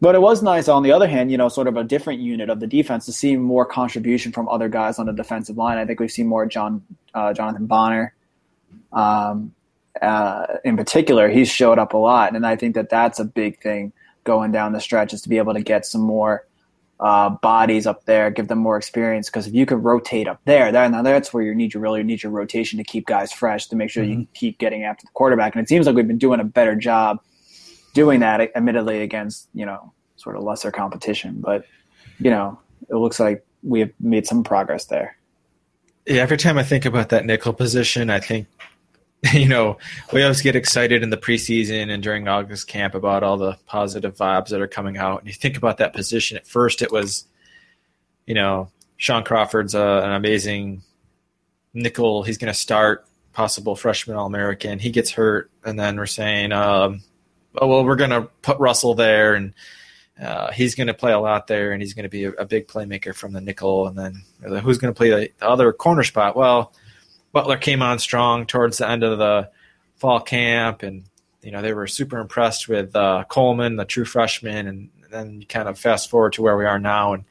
[0.00, 2.50] but it was nice on the other hand, you know, sort of a different unit
[2.50, 5.78] of the defense to see more contribution from other guys on the defensive line.
[5.78, 6.82] I think we've seen more John
[7.14, 8.14] uh, Jonathan Bonner.
[8.92, 9.54] Um,
[10.02, 13.60] uh, in particular, he's showed up a lot, and I think that that's a big
[13.62, 13.92] thing
[14.24, 16.46] going down the stretch is to be able to get some more
[17.00, 19.28] uh, bodies up there, give them more experience.
[19.28, 22.02] Because if you can rotate up there, that, now that's where you need your really
[22.02, 24.20] need your rotation to keep guys fresh to make sure mm-hmm.
[24.20, 25.54] you keep getting after the quarterback.
[25.54, 27.20] And it seems like we've been doing a better job
[27.94, 31.40] doing that, admittedly against you know sort of lesser competition.
[31.40, 31.64] But
[32.18, 32.58] you know,
[32.88, 35.16] it looks like we have made some progress there.
[36.06, 38.46] Yeah, every time I think about that nickel position, I think
[39.32, 39.78] you know,
[40.12, 44.16] we always get excited in the preseason and during August camp about all the positive
[44.16, 45.20] vibes that are coming out.
[45.20, 46.36] And you think about that position.
[46.36, 47.24] At first, it was,
[48.26, 50.82] you know, Shaun Crawford's uh, an amazing
[51.72, 52.22] nickel.
[52.22, 54.78] He's going to start, possible freshman All American.
[54.78, 57.02] He gets hurt, and then we're saying, um,
[57.56, 59.54] oh well, we're going to put Russell there, and
[60.20, 62.44] uh, he's going to play a lot there, and he's going to be a, a,
[62.44, 63.88] big playmaker from the nickel.
[63.88, 64.22] And then
[64.60, 66.36] who's going to play the, the other corner spot?
[66.36, 66.72] Well
[67.34, 69.50] Butler came on strong towards the end of the
[69.96, 71.04] fall camp, and
[71.42, 75.46] you know they were super impressed with uh, Coleman, the true freshman, and then you
[75.46, 77.24] kind of fast forward to where we are now, and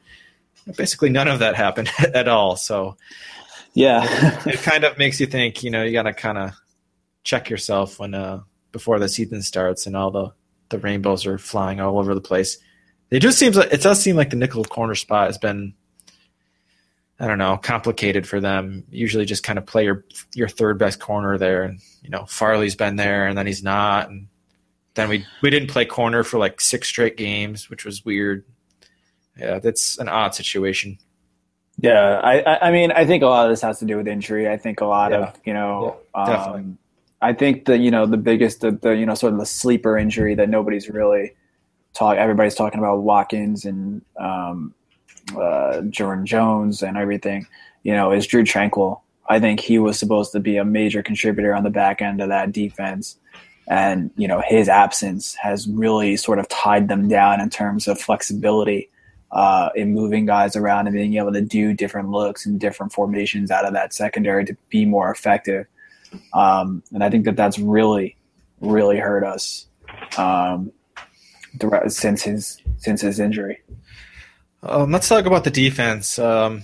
[0.76, 2.54] basically none of that happened at all.
[2.54, 2.96] So,
[3.72, 4.04] yeah,
[4.46, 5.64] it, it, kind of makes you think.
[5.64, 6.52] You know, you got to kind of
[7.24, 10.32] check yourself when uh, before the season starts and all the
[10.68, 12.58] the rainbows are flying all over the place.
[13.10, 15.72] It just seems like it does seem like the nickel corner spot has been
[17.24, 18.84] I don't know, complicated for them.
[18.90, 21.62] Usually just kind of play your your third best corner there.
[21.62, 24.10] And, you know, Farley's been there and then he's not.
[24.10, 24.28] And
[24.92, 28.44] then we we didn't play corner for like six straight games, which was weird.
[29.38, 30.98] Yeah, that's an odd situation.
[31.78, 34.46] Yeah, I I mean I think a lot of this has to do with injury.
[34.46, 35.20] I think a lot yeah.
[35.20, 36.60] of you know yeah, definitely.
[36.60, 36.78] Um,
[37.22, 39.96] I think the you know the biggest the, the you know sort of the sleeper
[39.96, 41.32] injury that nobody's really
[41.94, 44.74] talk everybody's talking about Watkins and um,
[45.36, 47.46] uh, Jarron Jones and everything,
[47.82, 49.00] you know, is Drue Tranquill.
[49.28, 52.28] I think he was supposed to be a major contributor on the back end of
[52.28, 53.18] that defense.
[53.66, 57.98] And, you know, his absence has really sort of tied them down in terms of
[57.98, 58.90] flexibility
[59.32, 63.50] uh, in moving guys around and being able to do different looks and different formations
[63.50, 65.66] out of that secondary to be more effective.
[66.34, 68.16] Um, and I think that that's really,
[68.60, 69.66] really hurt us
[70.18, 70.72] um,
[71.88, 73.60] since his since his injury.
[74.66, 76.18] Um, let's talk about the defense.
[76.18, 76.62] Um,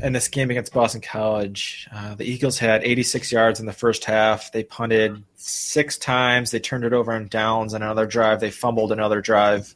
[0.00, 4.04] in this game against Boston College, uh, the Eagles had 86 yards in the first
[4.04, 4.52] half.
[4.52, 6.52] They punted six times.
[6.52, 8.38] They turned it over on downs on another drive.
[8.38, 9.74] They fumbled another drive.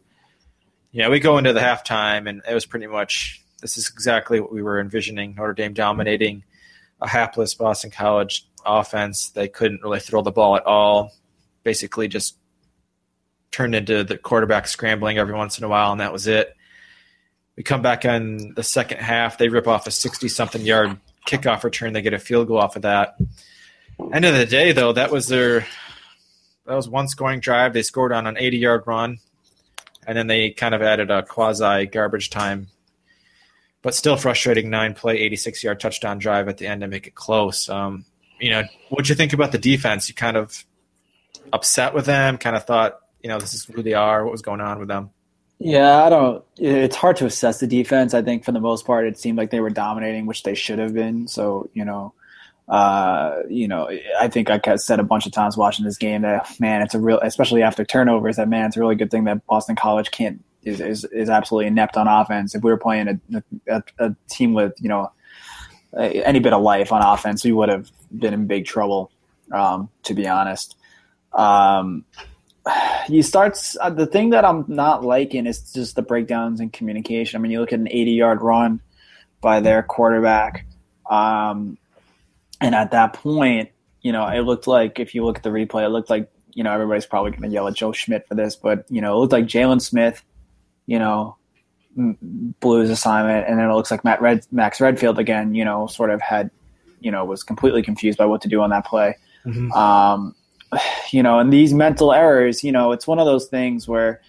[0.92, 4.52] Yeah, we go into the halftime, and it was pretty much this is exactly what
[4.52, 6.44] we were envisioning Notre Dame dominating
[7.02, 9.30] a hapless Boston College offense.
[9.30, 11.12] They couldn't really throw the ball at all.
[11.64, 12.36] Basically, just
[13.50, 16.56] turned into the quarterback scrambling every once in a while, and that was it.
[17.56, 19.38] We come back in the second half.
[19.38, 21.92] They rip off a 60 something yard kickoff return.
[21.92, 23.16] They get a field goal off of that.
[24.12, 25.66] End of the day, though, that was their
[26.66, 27.72] that was one scoring drive.
[27.72, 29.18] They scored on an 80 yard run,
[30.06, 32.68] and then they kind of added a quasi garbage time,
[33.82, 37.14] but still frustrating nine play, 86 yard touchdown drive at the end to make it
[37.14, 37.68] close.
[37.68, 38.04] Um,
[38.38, 40.08] you know, what'd you think about the defense?
[40.08, 40.64] You kind of
[41.52, 42.36] upset with them?
[42.36, 44.24] Kind of thought, you know, this is who they are.
[44.24, 45.10] What was going on with them?
[45.58, 46.44] Yeah, I don't.
[46.58, 48.12] It's hard to assess the defense.
[48.12, 50.78] I think for the most part, it seemed like they were dominating, which they should
[50.78, 51.28] have been.
[51.28, 52.12] So you know,
[52.68, 53.88] uh, you know,
[54.20, 57.00] I think I said a bunch of times watching this game that man, it's a
[57.00, 60.44] real, especially after turnovers, that man, it's a really good thing that Boston College can't
[60.62, 62.54] is is, is absolutely inept on offense.
[62.54, 65.10] If we were playing a, a, a team with you know
[65.96, 69.10] any bit of life on offense, we would have been in big trouble.
[69.52, 70.76] Um, to be honest.
[71.32, 72.04] Um,
[73.08, 77.38] you start uh, the thing that I'm not liking is just the breakdowns in communication.
[77.38, 78.80] I mean, you look at an 80 yard run
[79.40, 80.66] by their quarterback,
[81.08, 81.78] um,
[82.60, 83.70] and at that point,
[84.02, 86.64] you know, it looked like if you look at the replay, it looked like you
[86.64, 89.18] know everybody's probably going to yell at Joe Schmidt for this, but you know, it
[89.18, 90.22] looked like Jaylon Smith,
[90.86, 91.36] you know,
[91.96, 95.86] blew his assignment, and then it looks like Matt Red, Max Redfield again, you know,
[95.86, 96.50] sort of had,
[97.00, 99.16] you know, was completely confused by what to do on that play.
[99.44, 99.72] Mm-hmm.
[99.72, 100.34] Um,
[101.10, 104.20] you know, and these mental errors, you know, it's one of those things where,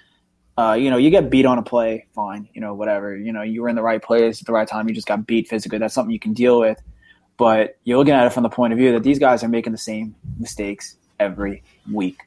[0.57, 3.15] uh, you know, you get beat on a play, fine, you know, whatever.
[3.15, 4.87] You know, you were in the right place at the right time.
[4.87, 5.77] You just got beat physically.
[5.77, 6.81] That's something you can deal with.
[7.37, 9.71] But you're looking at it from the point of view that these guys are making
[9.71, 12.19] the same mistakes every week.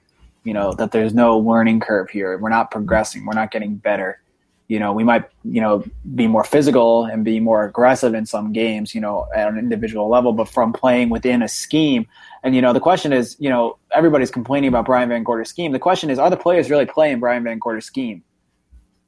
[0.44, 2.38] You know, that there's no learning curve here.
[2.38, 3.26] We're not progressing.
[3.26, 4.22] We're not getting better.
[4.70, 8.52] You know, we might, you know, be more physical and be more aggressive in some
[8.52, 12.06] games, you know, at an individual level, but from playing within a scheme–
[12.42, 15.72] and you know, the question is, you know, everybody's complaining about Brian VanGorder's scheme.
[15.72, 18.22] The question is, are the players really playing Brian VanGorder's scheme?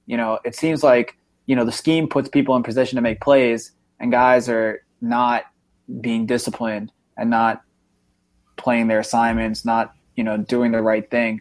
[0.06, 3.20] You know, it seems like you know the scheme puts people in position to make
[3.20, 5.44] plays, and guys are not
[6.00, 7.62] being disciplined and not
[8.56, 11.40] playing their assignments, not you know doing the right thing.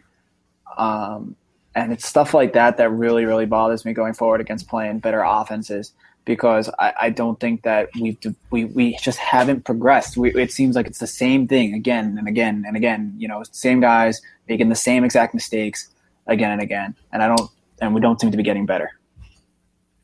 [0.78, 1.36] Um,
[1.74, 5.22] and it's stuff like that that really, really bothers me going forward against playing better
[5.22, 5.92] offenses
[6.24, 8.16] because I, I don't think that we've
[8.50, 10.16] we, we just haven't progressed.
[10.16, 13.14] We, it seems like it's the same thing again and again and again.
[13.18, 15.88] You know, same guys making the same exact mistakes
[16.26, 18.90] again and again, and I don't and we don't seem to be getting better.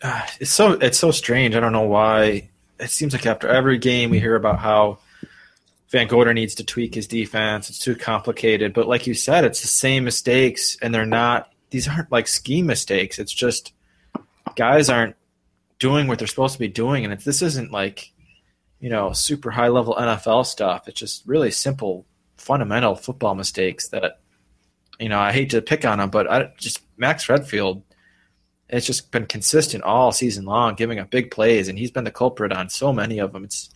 [0.41, 1.55] It's so it's so strange.
[1.55, 2.51] I don't know why.
[2.79, 4.99] It seems like after every game we hear about how
[5.93, 7.71] VanGorder needs to tweak his defense.
[7.71, 8.73] It's too complicated.
[8.73, 11.51] But like you said, it's the same mistakes, and they're not.
[11.71, 13.19] These aren't like scheme mistakes.
[13.19, 13.73] It's just
[14.55, 15.17] guys aren't
[15.79, 18.13] doing what they're supposed to be doing, and this isn't like
[18.81, 20.89] you know super high level NFL stuff.
[20.89, 24.21] It's just really simple, fundamental football mistakes that
[24.99, 27.83] you know I hate to pick on them, but I just Max Redfield.
[28.71, 32.11] It's just been consistent all season long, giving up big plays, and he's been the
[32.11, 33.45] culprit on so many of them.
[33.45, 33.71] It's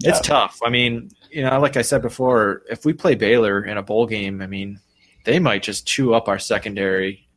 [0.00, 0.20] it's yeah.
[0.20, 0.60] tough.
[0.64, 4.06] I mean, you know, like I said before, if we play Baylor in a bowl
[4.06, 4.80] game, I mean,
[5.28, 7.28] they might just chew up our secondary,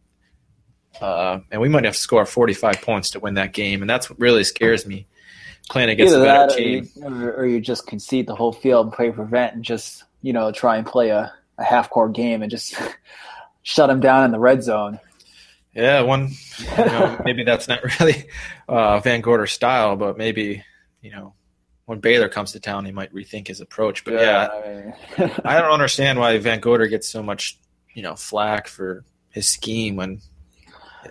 [1.01, 4.09] uh, and we might have to score 45 points to win that game, and that's
[4.09, 5.07] what really scares me.
[5.69, 8.87] Playing against Either a better team, or you, or you, just concede the whole field
[8.87, 12.41] and play prevent, and just you know try and play a, a half court game
[12.41, 12.75] and just
[13.63, 14.97] shut them down in the red zone.
[15.73, 16.29] Yeah, one.
[16.59, 18.25] You know, maybe that's not really
[18.69, 20.63] uh, VanGorder style, but maybe
[21.01, 21.33] you know
[21.85, 24.05] when Baylor comes to town, he might rethink his approach.
[24.05, 24.47] But yeah, yeah
[25.17, 25.31] I, mean.
[25.43, 27.59] I don't understand why VanGorder gets so much,
[27.93, 30.21] you know, flack for his scheme when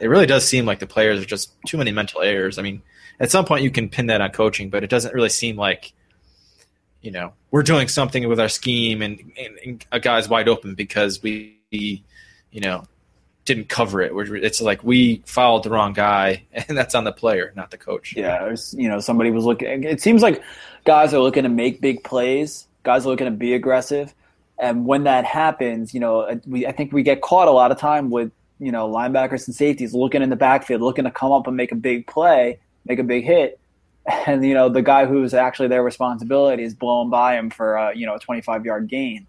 [0.01, 2.59] it really does seem like the players are just too many mental errors.
[2.59, 2.83] I mean,
[3.19, 5.93] at some point you can pin that on coaching, but it doesn't really seem like,
[7.01, 10.75] you know, we're doing something with our scheme and, and, and a guy's wide open
[10.75, 12.85] because we, you know,
[13.45, 14.13] didn't cover it.
[14.45, 18.15] It's like we followed the wrong guy, and that's on the player, not the coach.
[18.17, 19.85] Yeah, was, you know, somebody was looking.
[19.85, 20.43] It seems like
[20.85, 22.67] guys are looking to make big plays.
[22.83, 24.15] Guys are looking to be aggressive,
[24.61, 27.79] and when that happens, you know, we I think we get caught a lot of
[27.79, 31.47] time with you know linebackers and safeties looking in the backfield, looking to come up
[31.47, 33.59] and make a big play, make a big hit,
[34.27, 37.91] and you know the guy who's actually their responsibility is blown by him for uh,
[37.93, 39.27] you know a 25 yard gain.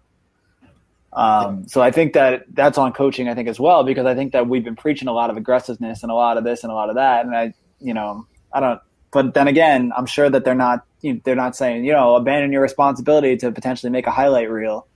[1.14, 4.32] Um, so I think that that's on coaching, I think as well, because I think
[4.32, 6.74] that we've been preaching a lot of aggressiveness and a lot of this and a
[6.74, 7.26] lot of that.
[7.26, 11.14] And I, you know, I don't, but then again, I'm sure that they're not, you
[11.14, 14.86] know, they're not saying, you know, abandon your responsibility to potentially make a highlight reel.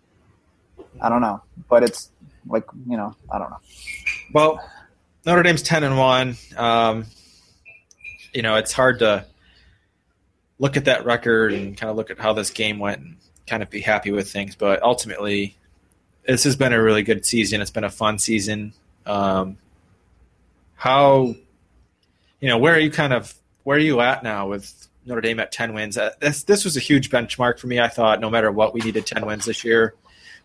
[1.01, 2.11] I don't know, but it's
[2.47, 3.61] like, you know, I don't know.
[4.33, 4.71] Well,
[5.25, 6.37] Notre Dame's 10 and one.
[6.57, 7.07] Um,
[8.33, 9.25] you know, it's hard to
[10.59, 13.63] look at that record and kind of look at how this game went and kind
[13.63, 15.57] of be happy with things, but ultimately,
[16.27, 17.61] this has been a really good season.
[17.61, 18.73] It's been a fun season.
[19.05, 19.59] Um,
[20.75, 21.35] how,
[22.41, 25.41] you know, where are you kind of where are you at now with Notre Dame
[25.41, 25.97] at ten wins?
[25.97, 27.81] Uh, this this was a huge benchmark for me.
[27.81, 29.95] I thought no matter what, we needed ten wins this year.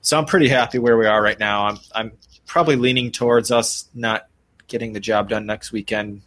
[0.02, 1.68] So I'm pretty happy where we are right now.
[1.68, 2.12] I'm I'm
[2.46, 4.28] probably leaning towards us not
[4.68, 6.22] getting the job done next weekend,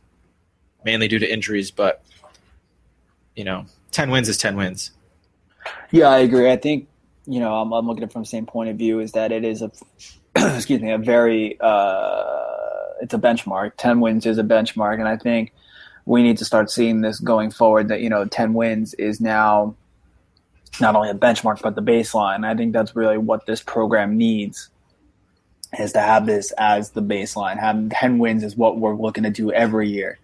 [0.84, 1.70] mainly due to injuries.
[1.70, 2.02] But
[3.34, 4.90] you know, ten wins is ten wins.
[5.90, 6.50] Yeah, I agree.
[6.50, 6.88] I think
[7.26, 9.32] you know, I'm, I'm looking at it from the same point of view is that
[9.32, 9.70] it is a,
[10.56, 12.34] excuse me, a very, uh,
[13.00, 13.72] it's a benchmark.
[13.76, 14.98] 10 wins is a benchmark.
[14.98, 15.52] And I think
[16.04, 19.74] we need to start seeing this going forward that, you know, 10 wins is now
[20.80, 22.46] not only a benchmark, but the baseline.
[22.46, 24.70] I think that's really what this program needs
[25.78, 27.58] is to have this as the baseline.
[27.58, 30.18] Having 10 wins is what we're looking to do every year.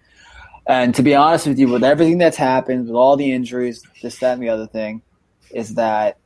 [0.67, 4.19] And to be honest with you, with everything that's happened, with all the injuries, this,
[4.19, 5.03] that, and the other thing,
[5.51, 6.19] is that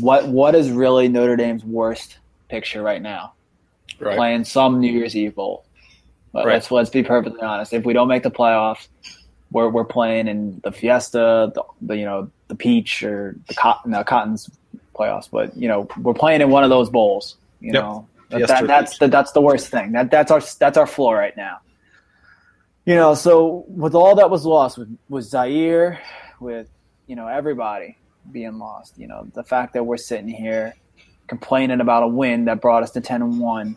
[0.00, 2.18] what what is really Notre Dame's worst
[2.48, 3.34] picture right now?
[4.00, 4.16] Right.
[4.16, 5.64] Playing some New Year's Eve bowl.
[6.32, 6.54] But right.
[6.54, 7.72] let's let's be perfectly honest.
[7.72, 8.88] If we don't make the playoffs,
[9.50, 13.92] we're we're playing in the Fiesta, the, the you know the Peach or the Cotton,
[13.92, 14.50] no, Cotton's
[14.94, 15.28] playoffs.
[15.30, 17.36] But you know we're playing in one of those bowls.
[17.60, 17.82] You yep.
[17.82, 19.92] know that, that's the that's the worst thing.
[19.92, 21.60] That that's our that's our floor right now.
[22.84, 26.00] You know, so with all that was lost with with Zaire,
[26.40, 26.68] with
[27.06, 27.96] you know everybody,
[28.30, 28.98] being lost.
[28.98, 30.74] You know, the fact that we're sitting here
[31.26, 33.76] complaining about a win that brought us to ten and one,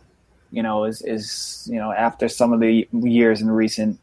[0.51, 3.99] you know, is is you know after some of the years in recent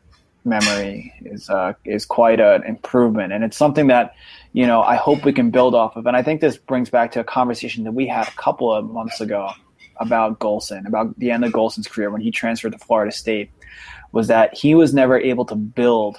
[0.49, 4.15] memory is uh, is quite an improvement, and it's something that
[4.53, 6.07] you know I hope we can build off of.
[6.07, 8.91] And I think this brings back to a conversation that we had a couple of
[8.91, 9.51] months ago
[10.01, 13.51] about Golson, about the end of Golson's career when he transferred to Florida State,
[14.13, 16.19] was that he was never able to build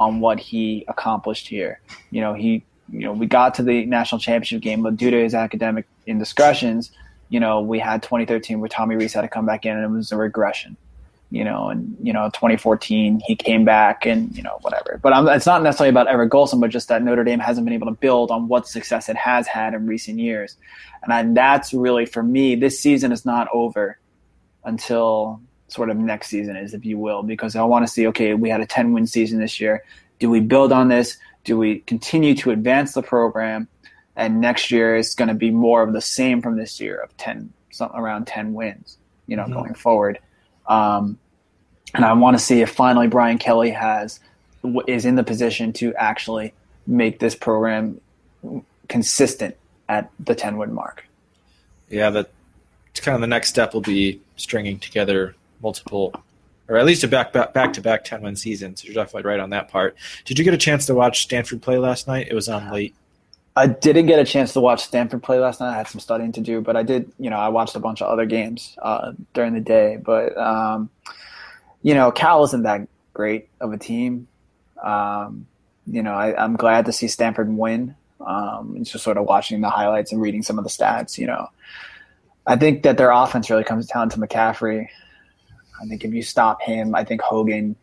[0.00, 1.80] on what he accomplished here.
[2.10, 5.22] You know, he you know, we got to the national championship game, but due to
[5.22, 6.90] his academic indiscretions,
[7.28, 9.96] you know, we had 2013 where Tommy Rees had to come back in and it
[9.96, 10.76] was a regression.
[11.30, 14.98] You know, and you know, 2014 he came back and you know whatever.
[15.02, 17.74] But I'm, it's not necessarily about Everett Golson, but just that Notre Dame hasn't been
[17.74, 20.56] able to build on what success it has had in recent years,
[21.02, 22.54] and I, that's really for me.
[22.54, 23.98] This season is not over
[24.64, 28.06] until sort of next season is, if you will, because I want to see.
[28.08, 29.84] Okay, we had a 10 win season this year.
[30.18, 31.18] Do we build on this?
[31.44, 33.68] Do we continue to advance the program?
[34.16, 37.16] And next year is going to be more of the same from this year of
[37.18, 37.52] 10,
[37.94, 39.52] around 10 wins, you know, mm-hmm.
[39.52, 40.18] going forward.
[40.68, 41.18] Um,
[41.94, 44.20] and I want to see if finally Brian Kelly has
[44.86, 46.52] is in the position to actually
[46.86, 48.00] make this program
[48.88, 49.56] consistent
[49.88, 51.04] at the 10 win mark.
[51.88, 52.30] Yeah, that
[52.90, 56.12] it's kind of the next step will be stringing together multiple
[56.68, 58.76] or at least a back back back to back 10 win season.
[58.76, 59.96] So you're definitely right on that part.
[60.24, 62.28] Did you get a chance to watch Stanford play last night?
[62.30, 62.94] It was on late.
[63.58, 65.74] I didn't get a chance to watch Stanford play last night.
[65.74, 68.00] I had some studying to do, but I did, you know, I watched a bunch
[68.00, 69.96] of other games uh, during the day.
[69.96, 70.90] But, um,
[71.82, 74.28] you know, Cal isn't that great of a team.
[74.82, 75.46] Um,
[75.86, 77.96] you know, I, am glad to see Stanford win.
[78.20, 81.48] Um, just sort of watching the highlights and reading some of the stats, you know.
[82.46, 84.86] I think that their offense really comes down to McCaffrey.
[85.82, 87.74] I think if you stop him, I think Hogan,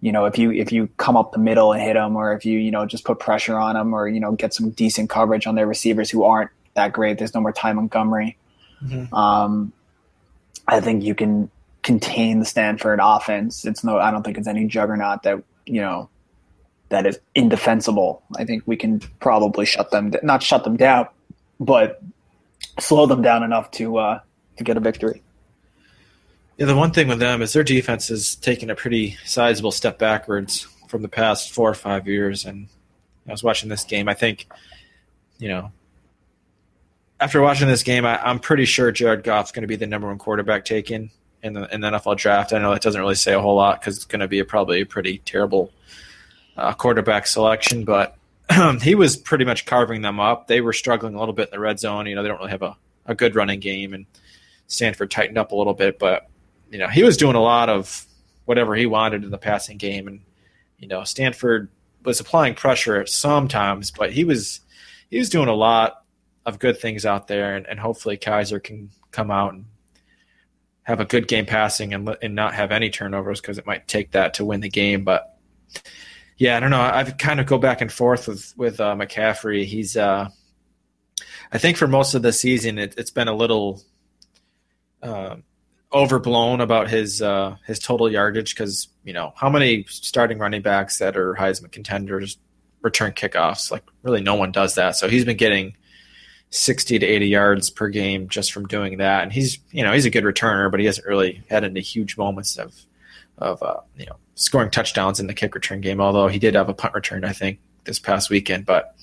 [0.00, 2.44] you know, if you if you come up the middle and hit them, or if
[2.44, 5.46] you you know just put pressure on them, or you know get some decent coverage
[5.46, 7.18] on their receivers who aren't that great.
[7.18, 8.36] There's no more Ty Montgomery.
[8.82, 9.12] Mm-hmm.
[9.12, 9.72] Um,
[10.68, 11.50] I think you can
[11.82, 13.64] contain the Stanford offense.
[13.64, 16.08] It's no, I don't think it's any juggernaut that you know
[16.90, 18.22] that is indefensible.
[18.36, 21.08] I think we can probably shut them, not shut them down,
[21.58, 22.00] but
[22.78, 24.20] slow them down enough to uh,
[24.58, 25.22] to get a victory.
[26.58, 29.96] Yeah, the one thing with them is their defense is taking a pretty sizable step
[29.96, 32.44] backwards from the past four or five years.
[32.44, 32.66] And
[33.28, 34.08] I was watching this game.
[34.08, 34.48] I think,
[35.38, 35.70] you know,
[37.20, 40.08] after watching this game, I, am pretty sure Jared Goff's going to be the number
[40.08, 41.12] one quarterback taken
[41.44, 42.52] in the, in the NFL draft.
[42.52, 44.44] I know that doesn't really say a whole lot because it's going to be a,
[44.44, 45.72] probably a pretty terrible
[46.56, 48.16] uh, quarterback selection, but
[48.82, 50.48] he was pretty much carving them up.
[50.48, 52.06] They were struggling a little bit in the red zone.
[52.06, 54.06] You know, they don't really have a, a good running game, and
[54.66, 56.28] Stanford tightened up a little bit, but
[56.70, 58.06] you know, he was doing a lot of
[58.44, 60.20] whatever he wanted in the passing game, and
[60.78, 61.68] you know, Stanford
[62.04, 64.60] was applying pressure sometimes, but he was
[65.10, 66.04] he was doing a lot
[66.46, 69.66] of good things out there, and, and hopefully Kizer can come out and
[70.82, 74.12] have a good game passing and and not have any turnovers because it might take
[74.12, 75.04] that to win the game.
[75.04, 75.38] But
[76.38, 76.80] yeah, I don't know.
[76.80, 79.64] I've kind of go back and forth with with uh, McCaffrey.
[79.64, 80.30] He's uh,
[81.52, 83.82] I think for most of the season it, has been a little.
[85.02, 85.36] Uh,
[85.92, 90.98] overblown about his uh, his total yardage because you know how many starting running backs
[90.98, 92.38] that are Heisman contenders
[92.82, 93.70] return kickoffs?
[93.70, 94.96] Like really, no one does that.
[94.96, 95.76] So he's been getting
[96.50, 100.06] sixty to eighty yards per game just from doing that, and he's you know he's
[100.06, 102.74] a good returner, but he hasn't really had any huge moments of
[103.38, 106.00] of uh, you know scoring touchdowns in the kick return game.
[106.00, 108.94] Although he did have a punt return, I think this past weekend, but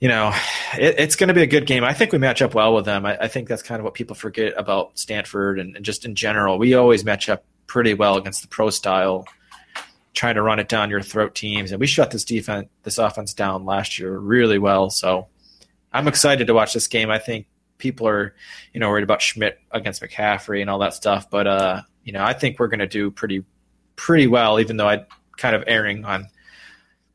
[0.00, 0.32] you know,
[0.78, 1.84] it, it's going to be a good game.
[1.84, 3.04] I think we match up well with them.
[3.04, 6.14] I, I think that's kind of what people forget about Stanford and, and, just in
[6.14, 6.58] general.
[6.58, 9.26] We always match up pretty well against the pro style,
[10.14, 11.70] trying to run it down your throat teams.
[11.70, 14.88] And we shut this defense, this offense down last year really well.
[14.88, 15.28] So
[15.92, 17.10] I'm excited to watch this game.
[17.10, 17.46] I think
[17.76, 18.34] people are,
[18.72, 21.28] you know, worried about Schmidt against McCaffrey and all that stuff.
[21.28, 23.44] But, uh, you know, I think we're going to do pretty,
[23.96, 25.04] pretty well, even though I
[25.36, 26.26] kind of erring on–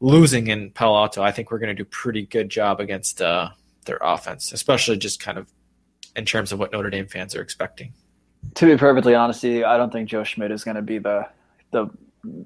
[0.05, 3.49] losing in Palo Alto, I think we're going to do pretty good job against uh,
[3.85, 5.49] their offense, especially just kind of
[6.15, 7.91] in terms of what Notre Dame fans are expecting.
[8.53, 11.27] To be perfectly honest, I don't think Joe Schmidt is going to be the
[11.71, 11.87] the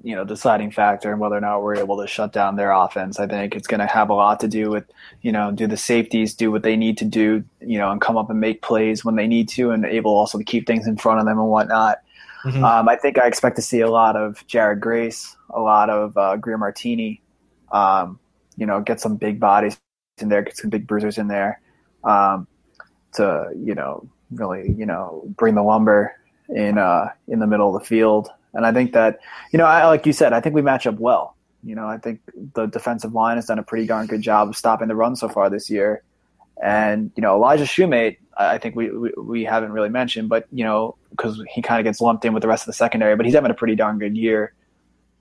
[0.02, 3.20] you know deciding factor in whether or not we're able to shut down their offense.
[3.20, 4.84] I think it's going to have a lot to do with
[5.20, 8.16] you know do the safeties do what they need to do, you know, and come
[8.16, 10.96] up and make plays when they need to, and able also to keep things in
[10.96, 11.98] front of them and whatnot.
[12.44, 12.64] Mm-hmm.
[12.64, 16.16] Um, I think I expect to see a lot of Jarrett Grace, a lot of
[16.16, 17.20] uh, Greer Martini,
[17.72, 18.18] um,
[18.56, 19.78] you know, get some big bodies
[20.18, 21.60] in there, get some big bruisers in there,
[22.04, 22.46] um,
[23.14, 26.14] to you know really you know bring the lumber
[26.48, 28.28] in uh, in the middle of the field.
[28.52, 29.20] And I think that
[29.52, 31.36] you know, I, like you said, I think we match up well.
[31.62, 32.20] You know, I think
[32.54, 35.28] the defensive line has done a pretty darn good job of stopping the run so
[35.28, 36.02] far this year.
[36.62, 40.64] And you know, Elijah Shumate, I think we, we, we haven't really mentioned, but you
[40.64, 43.26] know, because he kind of gets lumped in with the rest of the secondary, but
[43.26, 44.52] he's having a pretty darn good year.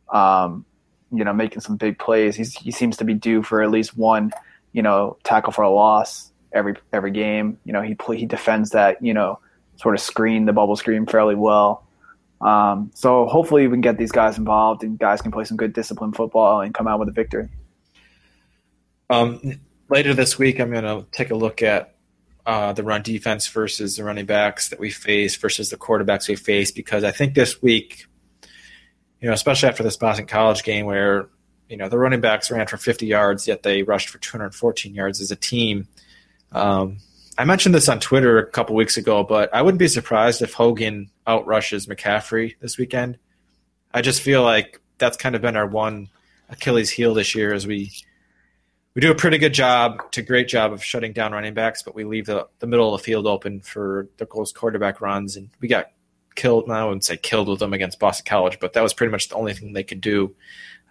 [0.09, 0.65] Um,
[1.11, 2.35] you know, making some big plays.
[2.35, 4.31] He's, he seems to be due for at least one,
[4.73, 7.57] you know, tackle for a loss every every game.
[7.65, 9.39] You know, he he defends that, you know,
[9.75, 11.85] sort of screen the bubble screen fairly well.
[12.41, 15.73] Um, so hopefully we can get these guys involved and guys can play some good
[15.73, 17.49] disciplined football and come out with a victory.
[19.09, 21.95] Um, later this week, I'm going to take a look at
[22.45, 26.35] uh, the run defense versus the running backs that we face versus the quarterbacks we
[26.35, 28.05] face because I think this week,
[29.21, 31.29] you know, especially after this Boston College game where
[31.67, 35.21] you know the running backs ran for 50 yards yet they rushed for 214 yards
[35.21, 35.87] as a team.
[36.51, 36.97] Um,
[37.37, 40.53] I mentioned this on Twitter a couple weeks ago, but I wouldn't be surprised if
[40.53, 43.17] Hogan outrushes McCaffrey this weekend.
[43.93, 46.09] I just feel like that's kind of been our one
[46.49, 47.91] Achilles heel this year as we
[48.95, 51.95] we do a pretty good job to great job of shutting down running backs, but
[51.95, 55.49] we leave the, the middle of the field open for the close quarterback runs and
[55.61, 55.91] we got
[56.35, 59.11] killed Now I wouldn't say killed with them against Boston College, but that was pretty
[59.11, 60.35] much the only thing they could do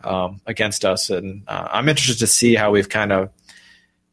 [0.04, 1.10] um, against us.
[1.10, 3.30] And uh, I'm interested to see how we've kind of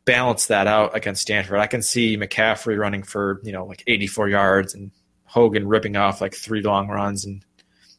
[0.05, 1.59] balanced that out against Stanford.
[1.59, 4.91] I can see McCaffrey running for, you know, like 84 yards and
[5.25, 7.43] Hogan ripping off like three long runs and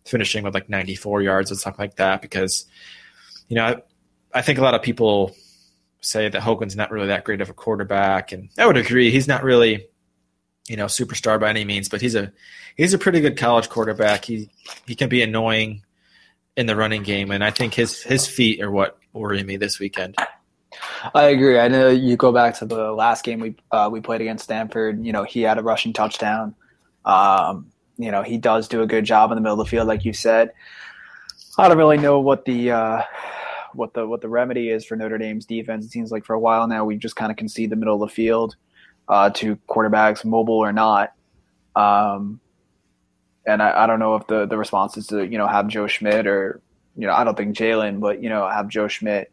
[0.05, 2.65] finishing with like 94 yards and stuff like that because,
[3.49, 3.77] you know, I,
[4.33, 5.35] I think a lot of people
[6.01, 8.33] say that Hogan's not really that great of a quarterback.
[8.33, 9.11] And I would agree.
[9.11, 9.89] He's not really,
[10.67, 12.33] you know, superstar by any means, but he's a,
[12.77, 14.25] he's a pretty good college quarterback.
[14.25, 14.51] He,
[14.87, 15.83] he can be annoying
[16.57, 19.79] in the running game, and I think his his feet are what worry me this
[19.79, 20.17] weekend.
[21.15, 21.59] I agree.
[21.59, 25.05] I know you go back to the last game we uh, we played against Stanford.
[25.05, 26.55] You know, he had a rushing touchdown.
[27.05, 29.87] Um, you know, he does do a good job in the middle of the field,
[29.87, 30.53] like you said.
[31.59, 33.03] I don't really know what the uh,
[33.75, 35.85] what the what the remedy is for Notre Dame's defense.
[35.85, 38.09] It seems like for a while now we just kind of concede the middle of
[38.09, 38.57] the field
[39.09, 41.13] uh, to quarterbacks, mobile or not.
[41.75, 42.41] Um,
[43.47, 45.87] and I, I don't know if the the response is to you know have Joe
[45.87, 46.61] Schmidt or
[46.97, 49.31] you know I don't think Jaylon, but you know have Joe Schmidt,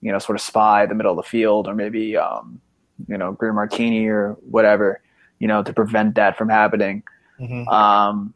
[0.00, 2.60] you know sort of spy the middle of the field or maybe um,
[3.06, 5.00] you know Greer Martini or whatever,
[5.38, 7.02] you know to prevent that from happening.
[7.40, 7.68] Mm-hmm.
[7.68, 8.34] Um,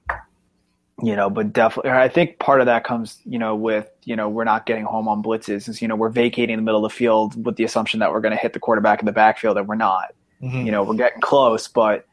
[1.02, 4.28] you know, but definitely, I think part of that comes, you know, with, you know,
[4.28, 5.68] we're not getting home on blitzes.
[5.68, 8.20] Is, you know, we're vacating the middle of the field with the assumption that we're
[8.20, 10.14] going to hit the quarterback in the backfield, and we're not.
[10.42, 10.66] Mm-hmm.
[10.66, 12.06] You know, we're getting close, but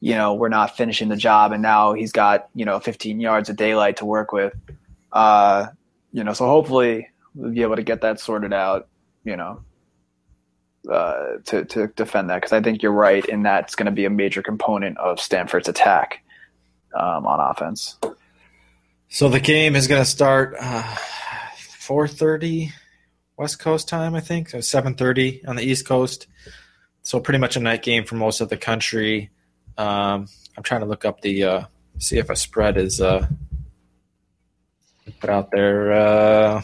[0.00, 1.52] you know, we're not finishing the job.
[1.52, 4.52] And now he's got, you know, 15 yards of daylight to work with.
[5.12, 5.66] Uh,
[6.12, 8.88] you know, so hopefully we'll be able to get that sorted out,
[9.22, 9.62] you know,
[10.90, 12.42] uh, to, to defend that.
[12.42, 15.20] Cause I think you're right in that it's going to be a major component of
[15.20, 16.24] Stanford's attack
[16.94, 17.96] um, on offense.
[19.08, 20.82] So the game is going to start uh,
[21.80, 22.72] 4:30
[23.36, 24.48] West Coast time, I think.
[24.48, 26.26] So 7:30 on the East Coast.
[27.02, 29.30] So pretty much a night game for most of the country.
[29.76, 31.64] Um, I'm trying to look up the uh,
[31.98, 33.26] see if a spread is uh,
[35.20, 35.92] put out there.
[35.92, 36.62] Uh,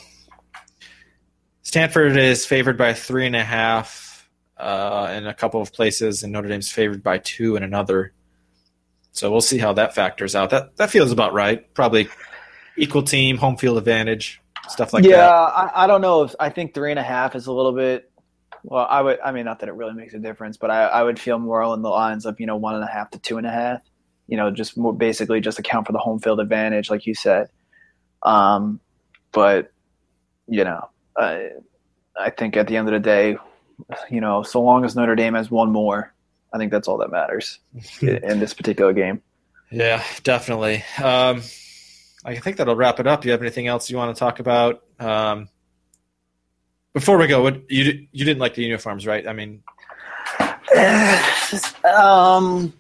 [1.63, 6.33] Stanford is favored by three and a half uh, in a couple of places, and
[6.33, 8.13] Notre Dame's favored by two in another.
[9.13, 10.51] So we'll see how that factors out.
[10.51, 11.73] That that feels about right.
[11.75, 12.09] Probably
[12.77, 15.17] equal team, home field advantage, stuff like yeah, that.
[15.17, 17.73] Yeah, I, I don't know if I think three and a half is a little
[17.73, 18.11] bit
[18.63, 19.21] well, I would.
[19.21, 21.61] I mean, not that it really makes a difference, but I, I would feel more
[21.61, 23.81] along the lines of you know one and a half to two and a half.
[24.27, 27.49] You know, just more basically just account for the home field advantage, like you said.
[28.23, 28.81] Um,
[29.33, 29.73] but
[30.47, 31.51] you know, I
[32.19, 33.37] I think at the end of the day,
[34.11, 36.13] you know, so long as Notre Dame has one more,
[36.53, 37.59] I think that's all that matters
[38.01, 39.23] in, in this particular game.
[39.71, 40.85] Yeah, definitely.
[41.03, 41.43] Um,
[42.25, 43.25] I think that'll wrap it up.
[43.25, 44.83] You have anything else you want to talk about?
[44.99, 45.49] Um,
[46.99, 49.27] before we go, what, you you didn't like the uniforms, right?
[49.27, 49.63] I mean,
[51.85, 52.73] um,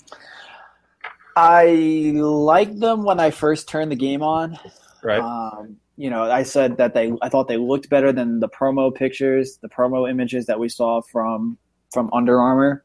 [1.37, 4.59] I liked them when I first turned the game on.
[5.05, 5.21] Right.
[5.21, 8.93] Um, you know, I said that they I thought they looked better than the promo
[8.93, 11.57] pictures, the promo images that we saw from
[11.93, 12.85] from Under Armour.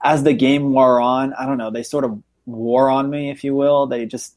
[0.00, 3.42] As the game wore on, I don't know, they sort of wore on me, if
[3.42, 3.88] you will.
[3.88, 4.36] They just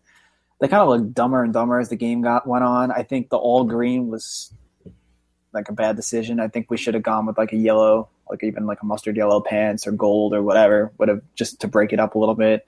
[0.59, 2.89] they kind of looked dumber and dumber as the game got went on.
[2.89, 4.51] I think the all green was
[5.55, 6.39] like a bad decision.
[6.39, 9.17] I think we should have gone with like a yellow, like even like a mustard
[9.17, 12.35] yellow pants or gold or whatever, would have just to break it up a little
[12.35, 12.65] bit.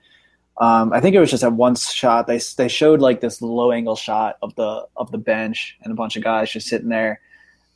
[0.60, 3.70] Um, I think it was just at one shot they they showed like this low
[3.70, 7.20] angle shot of the of the bench and a bunch of guys just sitting there,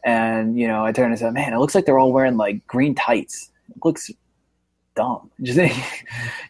[0.05, 2.67] and you know I turned and said, "Man, it looks like they're all wearing like
[2.67, 3.51] green tights.
[3.71, 4.11] It looks
[4.97, 5.61] dumb." Just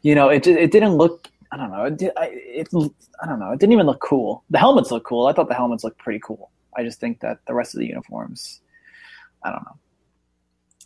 [0.02, 1.28] you know, it it didn't look.
[1.50, 1.84] I don't know.
[1.84, 2.68] It, it,
[3.22, 3.52] I don't know.
[3.52, 4.42] It didn't even look cool.
[4.48, 5.26] The helmets look cool.
[5.26, 6.50] I thought the helmets looked pretty cool.
[6.76, 8.60] I just think that the rest of the uniforms,
[9.42, 9.76] I don't know.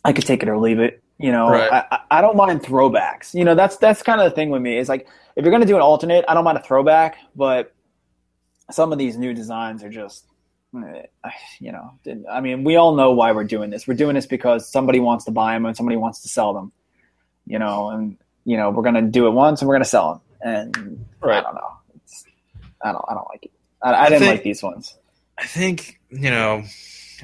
[0.03, 1.01] I could take it or leave it.
[1.19, 1.85] You know, right.
[1.91, 3.33] I, I don't mind throwbacks.
[3.33, 4.77] You know, that's that's kind of the thing with me.
[4.77, 7.73] Is like if you're gonna do an alternate, I don't mind a throwback, but
[8.69, 10.25] some of these new designs are just
[10.75, 11.03] eh,
[11.59, 11.91] you know,
[12.29, 13.87] I mean, we all know why we're doing this.
[13.87, 16.71] We're doing this because somebody wants to buy them and somebody wants to sell them,
[17.47, 20.21] you know, and you know, we're gonna do it once and we're gonna sell them.
[20.39, 21.39] And right.
[21.39, 21.71] I don't know.
[21.95, 22.25] It's,
[22.83, 23.05] I don't.
[23.09, 23.51] I don't like it.
[23.81, 24.95] I, I didn't think, like these ones.
[25.37, 26.63] I think you know,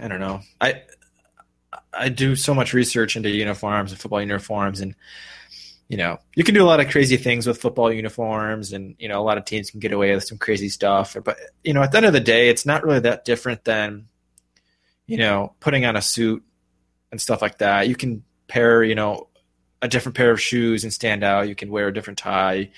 [0.01, 0.41] I don't know.
[0.61, 0.83] I
[1.93, 4.95] I do so much research into uniforms and football uniforms, and
[5.87, 9.07] you know, you can do a lot of crazy things with football uniforms, and you
[9.07, 11.15] know, a lot of teams can get away with some crazy stuff.
[11.23, 14.07] But you know, at the end of the day, it's not really that different than
[15.05, 16.43] you know putting on a suit
[17.11, 17.87] and stuff like that.
[17.87, 19.27] You can pair, you know,
[19.81, 21.47] a different pair of shoes and stand out.
[21.47, 22.71] You can wear a different tie.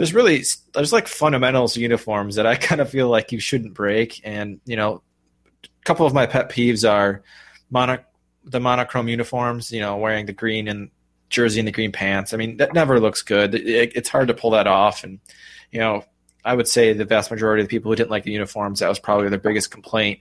[0.00, 0.42] There's really
[0.72, 4.22] there's like fundamentals uniforms that I kind of feel like you shouldn't break.
[4.24, 5.02] And you know,
[5.62, 7.22] a couple of my pet peeves are
[7.68, 7.98] mono
[8.42, 9.70] the monochrome uniforms.
[9.70, 10.88] You know, wearing the green and
[11.28, 12.32] jersey and the green pants.
[12.32, 13.54] I mean, that never looks good.
[13.54, 15.04] It, it's hard to pull that off.
[15.04, 15.20] And
[15.70, 16.06] you know,
[16.46, 18.88] I would say the vast majority of the people who didn't like the uniforms that
[18.88, 20.20] was probably their biggest complaint.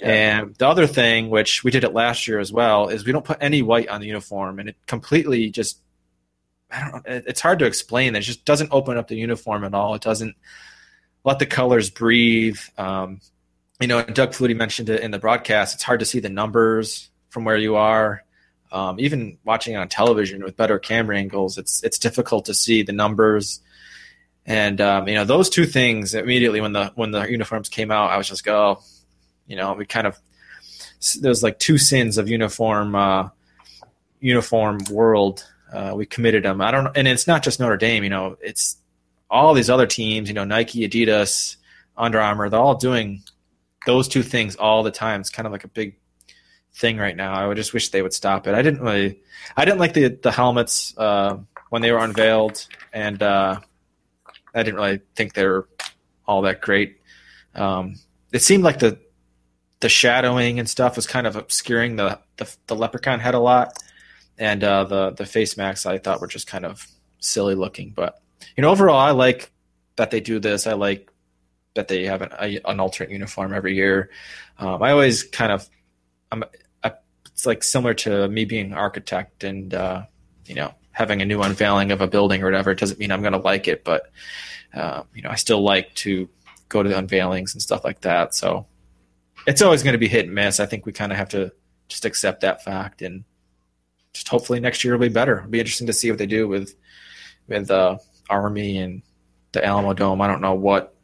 [0.00, 3.26] And the other thing, which we did it last year as well, is we don't
[3.26, 5.78] put any white on the uniform, and it completely just
[6.70, 7.22] I don't know.
[7.26, 8.14] It's hard to explain.
[8.16, 9.94] It just doesn't open up the uniform at all.
[9.94, 10.36] It doesn't
[11.24, 12.58] let the colors breathe.
[12.78, 13.20] Um,
[13.80, 15.74] you know, Doug Flutie mentioned it in the broadcast.
[15.74, 18.24] It's hard to see the numbers from where you are.
[18.72, 22.92] Um, even watching on television with better camera angles, it's it's difficult to see the
[22.92, 23.60] numbers.
[24.46, 28.10] And um, you know, those two things immediately when the when the uniforms came out,
[28.10, 28.82] I was just go, oh,
[29.46, 30.18] you know, we kind of
[31.20, 33.28] there's like two sins of uniform uh,
[34.20, 35.44] uniform world.
[35.72, 36.60] Uh, we committed them.
[36.60, 38.04] I don't, and it's not just Notre Dame.
[38.04, 38.76] You know, it's
[39.30, 40.28] all these other teams.
[40.28, 41.56] You know, Nike, Adidas,
[41.96, 42.48] Under Armour.
[42.48, 43.22] They're all doing
[43.86, 45.20] those two things all the time.
[45.20, 45.96] It's kind of like a big
[46.74, 47.32] thing right now.
[47.32, 48.54] I would just wish they would stop it.
[48.54, 49.20] I didn't really,
[49.56, 51.38] I didn't like the the helmets uh,
[51.70, 53.60] when they were unveiled, and uh,
[54.54, 55.68] I didn't really think they were
[56.26, 56.98] all that great.
[57.54, 57.96] Um,
[58.32, 58.98] it seemed like the
[59.80, 63.76] the shadowing and stuff was kind of obscuring the the, the leprechaun head a lot,
[64.40, 66.88] and uh, the the face masks I thought were just kind of
[67.20, 67.90] silly looking.
[67.94, 68.20] But
[68.56, 69.52] you know, overall, I like
[69.96, 70.66] that they do this.
[70.66, 71.08] I like
[71.74, 74.10] that they have an, a, an alternate uniform every year.
[74.58, 75.68] Um, I always kind of,
[76.32, 76.42] I'm,
[76.82, 76.92] I,
[77.26, 80.02] it's like similar to me being an architect and uh,
[80.46, 82.70] you know having a new unveiling of a building or whatever.
[82.70, 84.10] It doesn't mean I'm going to like it, but
[84.74, 86.28] uh, you know, I still like to
[86.68, 88.34] go to the unveilings and stuff like that.
[88.34, 88.66] So
[89.46, 90.60] it's always going to be hit and miss.
[90.60, 91.52] I think we kind of have to
[91.88, 93.24] just accept that fact and
[94.12, 95.38] just hopefully next year will be better.
[95.38, 96.74] It'll be interesting to see what they do with
[97.48, 97.98] with uh,
[98.28, 99.02] Army and
[99.52, 100.22] the Alamodome.
[100.22, 100.94] I don't know what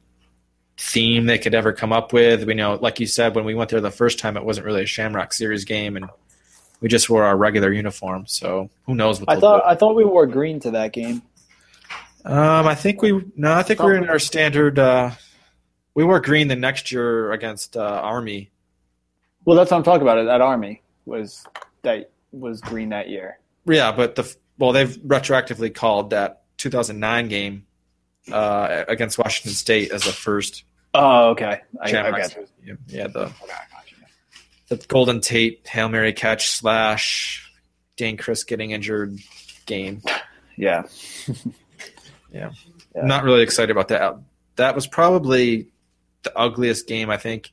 [0.78, 2.44] theme they could ever come up with.
[2.44, 4.82] We know, like you said, when we went there the first time, it wasn't really
[4.82, 6.06] a Shamrock Series game, and
[6.80, 8.26] we just wore our regular uniform.
[8.26, 9.58] So who knows what I thought?
[9.58, 9.68] Do.
[9.68, 11.22] I thought we wore green to that game.
[12.24, 14.78] Um, I think we no, I think we are in our standard.
[14.78, 15.12] Uh,
[15.94, 18.50] we wore green the next year against uh, Army.
[19.44, 20.24] Well, that's what I'm talking about.
[20.24, 21.46] That Army was
[21.82, 23.38] that was green that year.
[23.66, 27.66] Yeah, but the well, they've retroactively called that 2009 game
[28.32, 30.64] uh, against Washington State as the first.
[30.94, 31.60] Oh, okay.
[31.80, 32.78] I, I got you.
[32.88, 33.30] Yeah, the
[34.68, 37.52] the Golden Tate hail mary catch slash
[37.96, 39.18] Dayne Crist getting injured
[39.66, 40.02] game.
[40.58, 40.84] Yeah.
[42.32, 42.50] yeah.
[42.94, 43.04] yeah.
[43.04, 44.16] Not really excited about that.
[44.54, 45.68] That was probably
[46.22, 47.52] the ugliest game I think.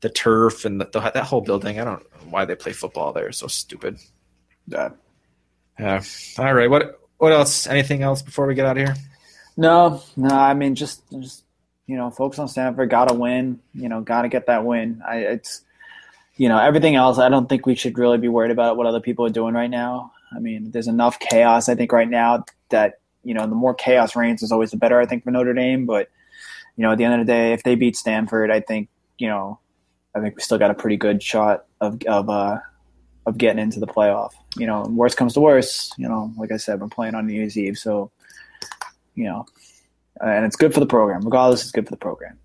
[0.00, 1.80] The turf and the, the, that whole building.
[1.80, 3.28] I don't know why they play football there.
[3.28, 3.98] It's so stupid.
[4.66, 4.90] Yeah.
[5.78, 6.02] Yeah.
[6.38, 6.70] All right.
[6.70, 7.66] What what else?
[7.66, 8.96] Anything else before we get out of here?
[9.56, 10.30] No, no.
[10.30, 11.44] I mean, just just
[11.88, 12.90] you know, focus on Stanford.
[12.90, 13.60] Got to win.
[13.74, 15.02] You know, got to get that win.
[15.06, 15.62] I it's
[16.36, 17.18] you know everything else.
[17.18, 19.70] I don't think we should really be worried about what other people are doing right
[19.70, 20.12] now.
[20.34, 21.68] I mean, there's enough chaos.
[21.68, 25.00] I think right now that you know the more chaos reigns is always the better.
[25.00, 26.08] I think for Notre Dame, but
[26.76, 29.28] you know, at the end of the day, if they beat Stanford, I think you
[29.28, 29.58] know,
[30.18, 32.58] I think we still got a pretty good shot of of uh,
[33.26, 34.32] of getting into the playoff.
[34.56, 37.34] You know, worst comes to worst, you know, like I said, we're playing on New
[37.34, 38.10] Year's Eve, so
[39.14, 39.46] you know,
[40.20, 41.22] and it's good for the program.
[41.22, 42.38] Regardless, it's good for the program.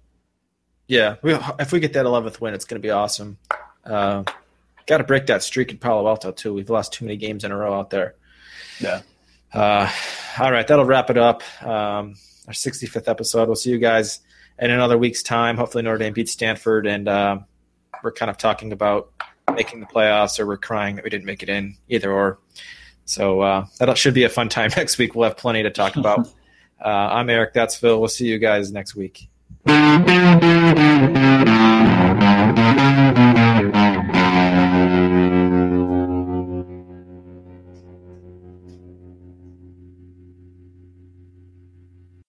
[0.88, 3.38] Yeah, we, if we get that 11th win, it's going to be awesome.
[3.86, 4.24] Uh,
[4.86, 6.54] got to break that streak in Palo Alto too.
[6.54, 8.16] We've lost too many games in a row out there.
[8.80, 9.02] Yeah.
[9.54, 9.90] Uh,
[10.40, 11.42] all right, that'll wrap it up.
[11.64, 12.16] Um,
[12.48, 13.48] our 65th episode.
[13.48, 14.20] We'll see you guys
[14.60, 15.58] in another week's time.
[15.58, 17.40] Hopefully, Notre Dame beats Stanford, and uh,
[18.04, 19.10] we're kind of talking about
[19.56, 22.40] making the playoffs, or we're crying that we didn't make it in, either or.
[23.06, 25.16] So uh, that should be a fun time next week.
[25.16, 26.28] We'll have plenty to talk about.
[26.84, 27.54] Uh, I'm Eric.
[27.54, 27.98] That's Phil.
[27.98, 29.30] We'll see you guys next week.